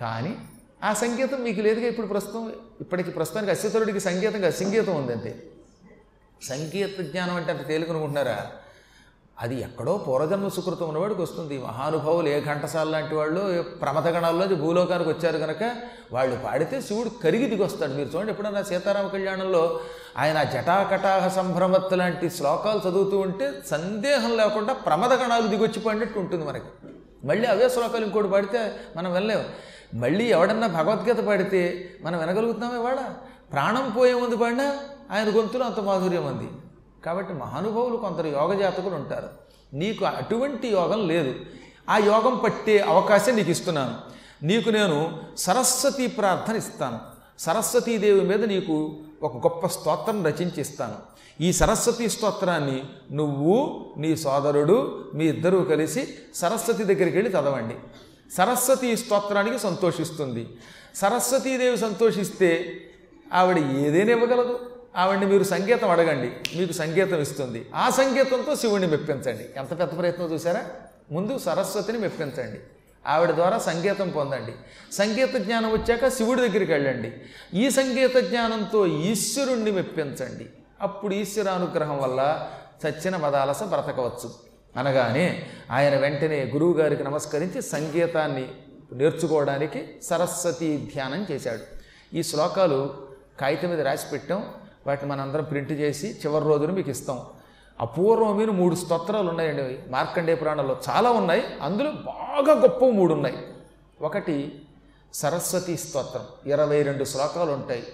కానీ 0.00 0.36
ఆ 0.84 0.92
సంగీతం 0.92 1.42
మీకు 1.42 1.60
లేదుగా 1.60 1.86
ఇప్పుడు 1.86 2.06
ప్రస్తుతం? 2.06 2.52
ఇప్పటికి 2.80 3.10
ప్రస్తుతానికి 3.10 3.52
అశ్వతరుడికి 3.52 4.00
సంగీతంగా 4.00 4.50
సంగీతం 4.50 4.96
ఉందంతే. 4.96 5.42
సంగీత 6.42 7.00
జ్ఞానం 7.00 7.36
అంటే 7.36 7.52
అంత 7.52 7.68
తేలికనుకుంటున్నారా? 7.68 8.46
అది 9.42 9.60
ఎక్కడో 9.60 9.98
పూర్వజన్మ 9.98 10.48
సుకృతం 10.48 10.88
ఉన్నవాడికి 10.88 11.22
వస్తుంది. 11.22 11.58
మహానుభావులు 11.58 12.28
ఏ 12.28 12.40
ఘంటసాల 12.40 12.88
లాంటి 12.88 13.14
వాళ్ళు 13.14 13.62
ప్రమథగణాల్లో 13.62 14.46
భూలోకానికి 14.46 15.10
వచ్చారు 15.10 15.38
కనుక 15.38 15.76
వాళ్ళు 16.12 16.36
పాడితే 16.36 16.80
శివుడు 16.80 17.08
కరిగి 17.08 17.46
దిగొస్తాడు. 17.46 17.92
మీరు 17.92 18.08
చూడండి 18.08 18.32
ఎప్పుడన్నా 18.32 18.62
సీతారామ 18.62 19.06
కళ్యాణంలో 19.06 19.80
ఆయన 20.18 20.42
జటాకటాహ 20.42 21.28
సంభ్రమత్ 21.28 21.92
లాంటి 21.92 22.30
శ్లోకాలు 22.30 22.88
చదువుతూ 22.88 23.18
ఉంటే 23.18 23.52
సందేహం 23.66 24.36
లేకుండా 24.36 24.72
ప్రమదగణాలు 24.72 25.46
దిగొచ్చి 25.46 25.80
పడినట్టు 25.80 26.18
ఉంటుంది 26.18 26.44
మనకి. 26.44 26.64
మళ్ళీ 27.26 27.48
అవే 27.48 27.68
శ్లోకాలు 27.68 28.04
ఇంకోటి 28.04 28.28
పాడితే 28.28 28.72
మనం 28.96 29.12
వెళ్ళలేము 29.12 29.44
మళ్ళీ 29.94 30.24
ఎవడన్నా 30.24 30.66
భగవద్గీత 30.66 31.16
పాడితే 31.16 31.90
మనం 32.02 32.18
వినగలుగుతున్నామే 32.18 32.78
వాడా 32.78 33.14
ప్రాణం 33.52 33.90
పోయే 33.90 34.14
ముందు 34.14 34.36
పాడినా 34.36 34.76
ఆయన 35.10 35.36
గొంతులో 35.36 35.66
అంత 35.66 35.80
మాధుర్యం 35.80 36.26
ఉంది. 36.26 36.48
కాబట్టి 37.04 37.34
మహానుభావులు 37.34 37.96
కొందరు 37.96 38.26
యోగ 38.26 38.58
జాతకులు 38.58 38.94
ఉంటారు. 38.94 39.28
నీకు 39.74 40.04
అటువంటి 40.04 40.68
యోగం 40.68 41.08
లేదు. 41.08 41.34
ఆ 41.88 41.98
యోగం 41.98 42.36
పట్టే 42.36 42.78
అవకాశం 42.78 43.36
నీకు 43.36 43.50
ఇస్తున్నాను. 43.50 43.94
నీకు 44.42 44.70
నేను 44.70 45.20
సరస్వతి 45.38 46.06
ప్రార్థన 46.06 46.56
ఇస్తాను. 46.56 46.98
సరస్వతీదేవి 47.38 48.20
మీద 48.20 48.44
నీకు 48.44 48.96
ఒక 49.22 49.36
గొప్ప 49.36 49.66
స్తోత్రం 49.66 50.26
రచించి 50.26 50.60
ఇస్తాను 50.60 51.18
ఈ 51.40 51.52
సరస్వతి 51.52 52.08
స్తోత్రాన్ని 52.08 52.84
నువ్వు 53.12 53.86
నీ 53.98 54.16
సోదరుడు 54.16 55.04
మీ 55.14 55.24
ఇద్దరూ 55.24 55.60
కలిసి 55.60 56.14
సరస్వతి 56.34 56.84
దగ్గరికి 56.84 57.16
వెళ్ళి 57.16 57.32
చదవండి. 57.32 57.74
సరస్వతి 58.36 58.96
స్తోత్రానికి 58.96 59.58
సంతోషిస్తుంది. 59.58 60.48
సరస్వతీదేవి 60.94 61.78
సంతోషిస్తే 61.78 62.80
ఆవిడ 63.32 63.58
ఏదైనా 63.58 64.10
ఇవ్వగలదు. 64.10 64.77
ఆవిడ్ని 64.98 65.26
మీరు 65.26 65.44
సంగీతం 65.44 65.90
అడగండి. 65.90 66.58
మీకు 66.58 66.72
సంగీతం 66.72 67.20
ఇస్తుంది. 67.20 67.66
ఆ 67.74 67.90
సంగీతంతో 67.90 68.56
శివుణ్ణి 68.56 68.88
మెప్పించండి. 68.88 69.46
ఎంత 69.56 69.70
పెద్ద 69.70 69.98
ప్రయత్నం 69.98 70.32
చూసారా? 70.32 70.64
ముందు 71.12 71.38
సరస్వతిని 71.38 71.98
మెప్పించండి. 71.98 72.60
ఆవిడ 73.06 73.30
ద్వారా 73.30 73.58
సంగీతం 73.58 74.10
పొందండి. 74.10 74.52
సంగీత 74.92 75.34
జ్ఞానం 75.34 75.72
వచ్చాక 75.72 76.08
శివుడి 76.08 76.48
దగ్గరికి 76.48 76.72
వెళ్ళండి. 76.72 77.12
ఈ 77.54 77.70
సంగీత 77.70 78.16
జ్ఞానంతో 78.16 78.86
ఈశ్వరుణ్ణి 78.86 79.70
మెప్పించండి. 79.70 80.46
అప్పుడు 80.80 81.14
ఈశ్వరానుగ్రహం 81.14 81.98
వల్ల 81.98 82.50
చచ్చిన 82.86 83.16
మదాలస 83.16 83.62
బ్రతకవచ్చు. 83.62 84.30
అనగానే 84.76 85.46
ఆయన 85.70 85.96
వెంటనే 85.96 86.44
గురువుగారికి 86.44 87.04
నమస్కరించి 87.04 87.62
సంగీతాన్ని 87.62 88.48
నేర్చుకోవడానికి 88.92 89.86
సరస్వతి 90.02 90.90
ధ్యానం 90.94 91.26
చేశాడు. 91.30 91.60
ఈ 92.16 92.22
శ్లోకాలు 92.22 92.94
కాగితం 93.40 93.68
మీద 93.68 93.80
రాసి 93.80 94.06
పెట్టాం. 94.12 94.44
వాటిని 94.86 95.10
మనందరం 95.10 95.44
ప్రింట్ 95.44 95.72
చేసి 95.72 96.08
చివరి 96.10 96.44
రోజున 96.44 96.70
మీకు 96.70 96.90
ఇస్తాం. 96.90 97.20
అపూర్వమైన 97.80 98.50
మూడు 98.50 98.74
స్తోత్రాలు 98.74 99.28
ఉన్నాయండి 99.28 99.90
మార్కండే 99.90 100.34
పురాణంలో 100.34 100.76
చాలా 100.90 101.10
ఉన్నాయి. 101.10 101.42
అందులో 101.62 101.90
బాగా 101.90 102.60
గొప్ప 102.60 102.84
మూడు 102.84 103.14
ఉన్నాయి. 103.14 103.36
ఒకటి 104.00 104.62
సరస్వతి 105.14 105.76
స్తోత్రం. 105.76 106.52
ఇరవై 106.52 106.82
రెండు 106.82 107.04
శ్లోకాలు 107.04 107.50
ఉంటాయి. 107.50 107.86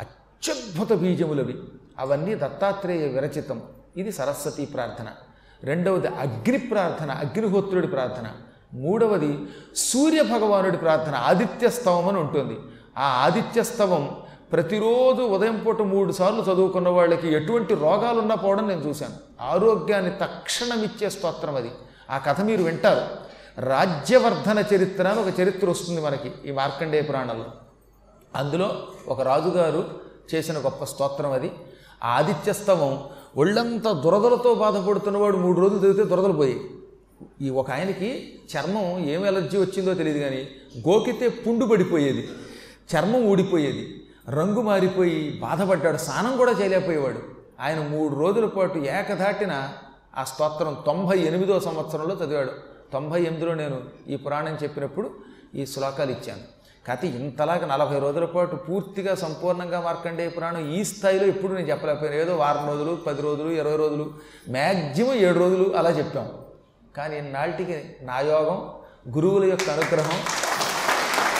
అత్యద్భుత 0.00 0.92
బీజములవి 0.92 1.58
అవన్నీ 1.98 2.34
దత్తాత్రేయ 2.34 3.08
విరచితం. 3.08 3.62
ఇది 3.96 4.12
సరస్వతి 4.12 4.66
ప్రార్థన. 4.66 5.06
రెండవది 5.64 6.06
అగ్ని 6.06 6.58
ప్రార్థన 6.58 7.10
అగ్నిహోత్రుడి 7.10 7.86
ప్రార్థన. 7.86 8.30
మూడవది 8.74 9.38
సూర్య 9.76 10.22
భగవానుడి 10.22 10.76
ప్రార్థన 10.76 11.14
ఆదిత్య 11.14 11.68
స్తవం 11.68 12.08
అని 12.08 12.18
ఉంటుంది. 12.18 12.58
ఆ 12.98 13.02
ఆదిత్య 13.02 13.62
స్తవం 13.62 14.22
ప్రతిరోజు 14.52 15.22
ఉదయం 15.22 15.62
పూట 15.66 15.82
మూడు 15.82 16.12
సార్లు 16.12 16.42
చదువుకున్న 16.42 16.88
వాళ్ళకి 16.88 17.32
ఎటువంటి 17.32 17.74
రోగాలున్నా 17.74 18.34
పోవడం 18.34 18.68
నేను 18.68 18.80
చూశాను. 18.80 19.14
ఆరోగ్యాన్ని 19.40 20.10
తక్షణం 20.10 20.82
ఇచ్చే 20.82 21.10
స్తోత్రం 21.10 21.56
అది. 21.56 21.70
ఆ 22.10 22.18
కథ 22.18 22.40
మీరు 22.40 22.62
వింటారు. 22.62 23.26
రాజ్యవర్ధన 23.60 24.64
చరిత్ర 24.74 25.08
అని 25.08 25.20
ఒక 25.20 25.40
చరిత్ర 25.40 25.70
వస్తుంది 25.70 26.00
మనకి 26.00 26.32
ఈ 26.46 26.50
మార్కండేయ 26.50 27.02
పురాణంలో. 27.02 27.44
అందులో 28.34 28.86
ఒక 29.08 29.20
రాజుగారు 29.20 30.00
చేసిన 30.34 30.58
గొప్ప 30.58 30.84
స్తోత్రం 30.84 31.32
అది. 31.32 31.52
ఆ 32.04 32.08
ఆదిత్యస్తవం 32.08 33.02
ఒళ్ళంతా 33.36 33.92
దురదలతో 33.92 34.54
బాధపడుతున్నవాడు 34.54 35.36
మూడు 35.36 35.60
రోజులు 35.60 35.78
చదివితే 35.78 36.02
దురదలు 36.02 36.32
పోయి 36.32 36.70
ఈ 37.40 37.50
ఒక 37.50 37.70
ఆయనకి 37.70 38.38
చర్మం 38.56 38.98
ఏం 38.98 39.26
ఎలర్జీ 39.26 39.58
వచ్చిందో 39.58 39.94
తెలియదు 39.94 40.18
కానీ 40.18 40.48
గోకితే 40.88 41.28
పుండు 41.28 41.66
పడిపోయేది. 41.66 42.28
చర్మం 42.96 43.24
ఊడిపోయేది. 43.24 43.95
రంగు 44.28 44.62
మారిపోయి 44.62 45.38
బాధపడ్డాడు 45.42 45.96
స్నానం 45.96 46.36
కూడా 46.36 46.52
చేయలేకపోయేవాడు. 46.52 47.20
ఆయన 47.60 47.80
మూడు 47.80 48.14
రోజుల 48.14 48.46
పాటు 48.46 48.78
ఏకధాటిన 48.78 49.68
ఆ 50.16 50.24
స్తోత్రం 50.24 50.76
తొంభై 50.86 51.18
ఎనిమిదో 51.18 51.60
సంవత్సరంలో 51.60 52.14
చదివాడు. 52.14 52.50
తొంభై 52.92 53.20
ఎనిమిదిలో 53.20 53.54
నేను 53.54 53.80
ఈ 54.08 54.16
పురాణం 54.16 54.58
చెప్పినప్పుడు 54.62 55.10
ఈ 55.54 55.66
శ్లోకాలు 55.66 56.10
ఇచ్చాను. 56.10 56.56
కాకపోతే 56.86 57.18
ఇంతలాగా 57.18 57.66
నలభై 57.66 57.98
రోజుల 57.98 58.24
పాటు 58.24 58.56
పూర్తిగా 58.56 59.14
సంపూర్ణంగా 59.14 59.80
మార్కండే 59.80 60.28
పురాణం 60.28 60.70
ఈ 60.70 60.84
స్థాయిలో 60.84 61.26
ఎప్పుడు 61.26 61.52
నేను 61.52 61.66
చెప్పలేకపోయాను. 61.66 62.16
ఏదో 62.16 62.36
వారం 62.36 62.68
రోజులు 62.68 62.96
పది 63.06 63.22
రోజులు 63.22 63.48
ఇరవై 63.48 63.76
రోజులు 63.76 64.10
మ్యాక్సిమం 64.48 65.14
ఏడు 65.14 65.38
రోజులు 65.38 65.74
అలా 65.76 65.90
చెప్పాం. 65.90 66.28
కానీ 66.96 67.20
నాటికి 67.20 67.84
నా 68.02 68.20
యోగం 68.20 68.70
గురువుల 69.16 69.44
యొక్క 69.44 69.70
అనుగ్రహం 69.70 70.18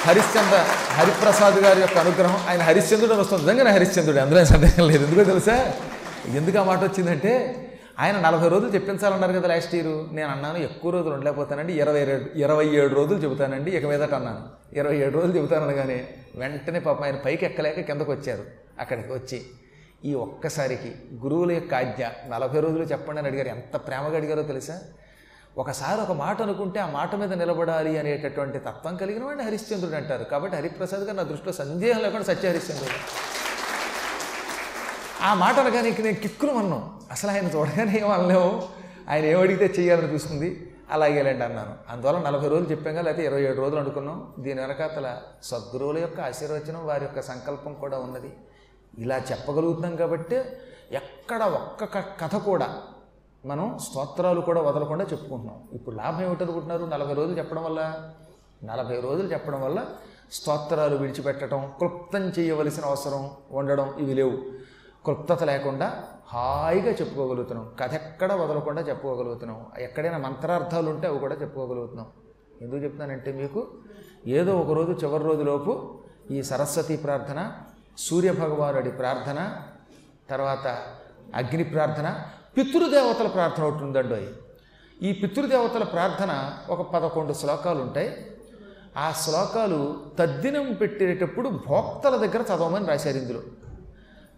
హరిశ్చంద్ర 0.06 0.56
హరిప్రసాద్ 0.92 1.54
గారి 1.54 1.80
యొక్క 1.80 1.98
అనుగ్రహం. 1.98 2.48
ఆయన 2.48 2.60
హరిశ్చంద్రుడు 2.62 3.12
అని 3.12 3.22
వస్తుంది. 3.22 3.42
నిజంగానే 3.42 3.70
హరిశ్చంద్రుడు. 3.70 4.18
అందులో 4.18 4.44
సందేహం 4.44 4.86
లేదు. 4.86 5.04
ఎందుకో 5.04 5.24
తెలుసా? 5.24 5.72
ఎందుకు 6.26 6.58
ఆ 6.58 6.62
మాట 6.62 6.82
వచ్చిందంటే 6.82 7.62
ఆయన 7.98 8.20
నలభై 8.20 8.48
రోజులు 8.48 8.70
చెప్పించాలన్నారు 8.70 9.32
కదా 9.32 9.48
లాస్ట్ 9.48 9.74
ఇయర్ 9.74 10.14
నేను 10.14 10.28
అన్నాను 10.28 10.58
ఎక్కువ 10.58 10.92
రోజులు 10.92 11.14
ఉండలేకపోతానండి. 11.14 11.72
ఇరవై 11.72 12.04
రెండు 12.04 12.38
ఇరవై 12.38 12.66
ఏడు 12.66 12.94
రోజులు 12.94 13.18
చెబుతానండి. 13.18 13.70
ఇక 13.70 13.86
మీదట 13.86 14.14
అన్నాను. 14.14 14.44
ఇరవై 14.72 14.96
ఏడు 14.96 15.18
రోజులు 15.18 15.36
చెబుతాను 15.36 15.72
కానీ 15.72 16.08
వెంటనే 16.36 16.80
పాపం 16.80 17.04
ఆయన 17.04 17.16
పైకి 17.16 17.46
ఎక్కలేక 17.46 17.80
కిందకు 17.80 18.12
వచ్చారు. 18.12 18.44
అక్కడికి 18.80 19.12
వచ్చి 19.12 19.42
ఈ 20.04 20.14
ఒక్కసారికి 20.14 20.94
గురువుల 21.22 21.52
యొక్క 21.52 21.74
ఆజ్ఞ 21.74 22.04
నలభై 22.28 22.60
రోజులు 22.60 22.82
చెప్పండి 22.82 23.18
అని 23.18 23.28
అడిగారు. 23.28 23.48
ఎంత 23.48 23.76
ప్రేమగా 23.76 24.16
అడిగారో 24.16 24.42
తెలుసా? 24.42 24.78
ఒకసారి 25.58 26.00
ఒక 26.00 26.12
మాట 26.12 26.42
అనుకుంటే 26.42 26.80
ఆ 26.80 26.86
మాట 26.86 27.14
మీద 27.14 27.32
నిలబడాలి 27.32 27.98
అనేటటువంటి 27.98 28.58
తత్వం 28.58 28.96
కలిగిన 28.96 29.24
వాడిని 29.24 29.44
హరిశ్చంద్రుడు 29.44 29.94
అంటారు. 29.94 30.24
కాబట్టి 30.24 30.56
హరిప్రసాద్ 30.56 31.02
గారు 31.02 31.16
నా 31.16 31.22
దృష్టిలో 31.22 31.52
సందేహం 31.52 32.02
లేకుండా 32.02 32.34
సత్య 32.34 32.48
హరిశ్చంద్రుడు. 32.48 32.92
ఆ 35.22 35.34
మాట 35.34 35.54
అనగానే 35.54 35.90
నేను 35.90 36.16
కిక్కులు 36.16 36.50
అన్నాం 36.50 37.00
అసలు 37.10 37.30
ఆయన 37.30 37.46
చూడగానే 37.46 37.98
ఏం 37.98 38.62
ఆయన 39.08 39.24
ఏమడిగితే 39.24 39.64
అడిగితే 39.64 39.82
చేయాలనిపిస్తుంది 39.82 40.74
అలాగేలేండి 40.90 41.44
అన్నాను. 41.44 41.74
అందువల్ల 41.88 42.18
నలభై 42.18 42.48
రోజులు 42.48 42.70
చెప్పాం 42.70 42.94
లేకపోతే 42.94 43.24
ఇరవై 43.24 43.42
ఏడు 43.42 43.56
రోజులు 43.56 43.80
అనుకున్నాం. 43.80 44.32
దీని 44.38 44.60
వెనకాతల 44.60 45.16
సద్గురువుల 45.42 45.98
యొక్క 45.98 46.20
ఆశీర్వచనం 46.20 46.86
వారి 46.86 47.04
యొక్క 47.04 47.22
సంకల్పం 47.22 47.74
కూడా 47.74 47.98
ఉన్నది. 47.98 48.36
ఇలా 48.98 49.16
చెప్పగలుగుతున్నాం 49.16 49.96
కాబట్టి 49.96 50.36
ఎక్కడ 50.92 51.42
ఒక్క 51.42 51.84
క- 51.84 52.20
కథ 52.20 52.36
కూడా 52.36 52.78
మనం 53.46 53.78
స్తోత్రాలు 53.78 54.40
కూడా 54.40 54.61
వదలకుండా 54.61 55.04
చెప్పుకుంటున్నాం. 55.04 55.59
ఇప్పుడు 55.72 55.96
లాభం 55.96 56.22
ఏమిటనుకుంటున్నారు 56.22 56.85
నలభై 56.85 57.14
రోజులు 57.14 57.38
చెప్పడం 57.38 57.64
వల్ల? 57.64 58.11
నలభై 58.64 59.00
రోజులు 59.00 59.32
చెప్పడం 59.32 59.61
వల్ల 59.62 59.87
స్తోత్రాలు 60.32 60.96
విడిచిపెట్టడం 60.96 61.72
క్లుప్తం 61.78 62.20
చేయవలసిన 62.20 62.85
అవసరం 62.85 63.30
ఉండడం 63.50 63.94
ఇవి 63.98 64.14
లేవు. 64.14 64.37
క్లుప్తత 65.04 65.42
లేకుండా 65.42 66.04
హాయిగా 66.28 66.92
చెప్పుకోగలుగుతున్నాం. 66.92 67.72
కథ 67.80 67.94
ఎక్కడ 67.94 68.32
వదలకుండా 68.32 68.82
చెప్పుకోగలుగుతున్నాం. 68.82 69.66
ఎక్కడైనా 69.78 70.18
మంత్రార్థాలు 70.18 70.90
ఉంటే 70.90 71.06
అవి 71.06 71.18
కూడా 71.18 71.35
చెప్పుకోగలుగుతున్నాం. 71.35 72.06
ఎందుకు 72.62 72.76
చెప్తున్నానంటే 72.76 73.32
మీకు 73.32 73.68
ఏదో 74.26 74.61
ఒక 74.61 74.72
రోజు 74.72 74.92
చివరి 74.92 75.24
రోజులోపు 75.24 75.98
ఈ 76.30 76.42
సరస్వతి 76.42 76.96
ప్రార్థన 76.96 77.52
సూర్యభగవానుడి 77.98 78.90
ప్రార్థన 78.90 79.56
తర్వాత 80.30 80.66
అగ్ని 81.35 81.64
ప్రార్థన 81.64 82.09
పితృదేవతల 82.56 83.26
ప్రార్థన 83.26 83.64
ఒకటి 83.64 83.84
ఉందండి 83.84 84.26
ఈ 85.06 85.12
పితృదేవతల 85.12 85.84
ప్రార్థన 85.84 86.52
ఒక 86.70 86.90
పదకొండు 86.90 87.32
శ్లోకాలు 87.32 87.80
ఉంటాయి. 87.80 88.26
ఆ 88.96 89.12
శ్లోకాలు 89.12 89.96
తద్దినం 90.18 90.72
పెట్టేటప్పుడు 90.72 91.48
భోక్తల 91.48 92.16
దగ్గర 92.16 92.44
చదవమని 92.54 92.86
రాశారు 92.86 93.16
ఇందులో. 93.16 93.40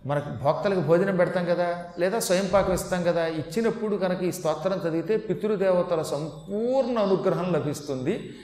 మనకు 0.07 0.45
భోక్తలకు 0.45 0.81
భోజనం 0.81 1.17
పెడతాం 1.17 1.45
కదా 1.45 1.85
లేదా 1.99 2.19
స్వయంపాకం 2.19 2.75
ఇస్తాం 2.75 3.03
కదా 3.03 3.27
ఇచ్చినప్పుడు 3.27 3.97
కనుక 3.97 4.23
ఈ 4.23 4.33
స్తోత్రం 4.33 4.81
చదివితే 4.89 5.17
పితృదేవతల 5.17 6.03
సంపూర్ణ 6.03 6.99
అనుగ్రహం 6.99 7.53
లభిస్తుంది. 7.53 8.35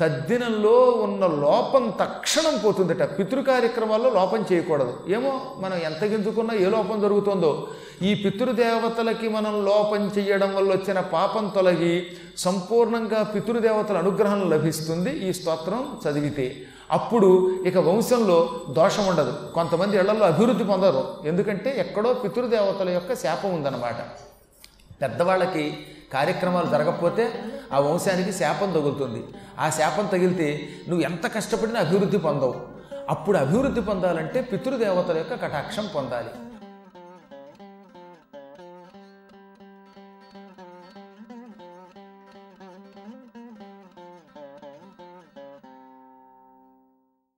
తద్దినంలో 0.00 0.90
ఉన్న 0.90 1.26
లోపం 1.26 1.92
తక్షణం 2.00 2.60
పోతుందట. 2.64 3.18
పితృ 3.18 3.42
కార్యక్రమాల్లో 3.42 4.10
లోపం 4.10 4.44
చేయకూడదు. 4.52 5.00
ఏమో 5.08 5.56
మనం 5.58 5.76
ఎంత 5.76 6.04
గింజుకున్నా 6.04 6.54
ఏ 6.54 6.68
లోపం 6.68 7.00
జరుగుతుందో 7.00 7.68
ఈ 8.02 8.14
పితృదేవతలకి 8.14 9.28
మనం 9.28 9.64
లోపం 9.64 10.06
చేయడం 10.18 10.54
వల్ల 10.54 10.70
వచ్చిన 10.72 11.00
పాపం 11.00 11.52
తొలగి 11.54 12.06
సంపూర్ణంగా 12.36 13.22
పితృదేవతల 13.22 13.98
అనుగ్రహం 13.98 14.50
లభిస్తుంది 14.50 15.28
ఈ 15.28 15.32
స్తోత్రం 15.32 15.98
చదివితే. 16.06 16.56
అప్పుడు 16.90 17.56
ఇక 17.66 17.76
వంశంలో 17.76 18.60
దోషం 18.70 19.06
ఉండదు. 19.06 19.32
కొంతమంది 19.54 19.96
ఇళ్ళలో 19.96 20.26
అభివృద్ధి 20.26 20.64
పొందరు. 20.64 21.16
ఎందుకంటే 21.24 21.74
ఎక్కడో 21.78 22.14
పితృదేవతల 22.14 22.90
యొక్క 22.90 23.14
శాపం 23.14 23.54
ఉందన్నమాట. 23.54 24.00
పెద్దవాళ్ళకి 25.02 25.76
కార్యక్రమాలు 26.12 26.66
జరగకపోతే 26.66 27.32
ఆ 27.72 27.80
వంశానికి 27.80 28.32
శాపం 28.32 28.72
తగులుతుంది. 28.72 29.24
ఆ 29.58 29.70
శాపం 29.70 30.06
తగిలితే 30.06 30.68
నువ్వు 30.88 31.04
ఎంత 31.04 31.34
కష్టపడినా 31.34 31.80
అభివృద్ధి 31.80 32.18
పొందవు. 32.18 32.54
అప్పుడు 33.08 33.38
అభివృద్ధి 33.38 33.80
పొందాలంటే 33.80 34.40
పితృదేవతల 34.40 35.18
యొక్క 35.18 35.34
కటాక్షం 35.34 35.88
పొందాలి. 35.94 36.49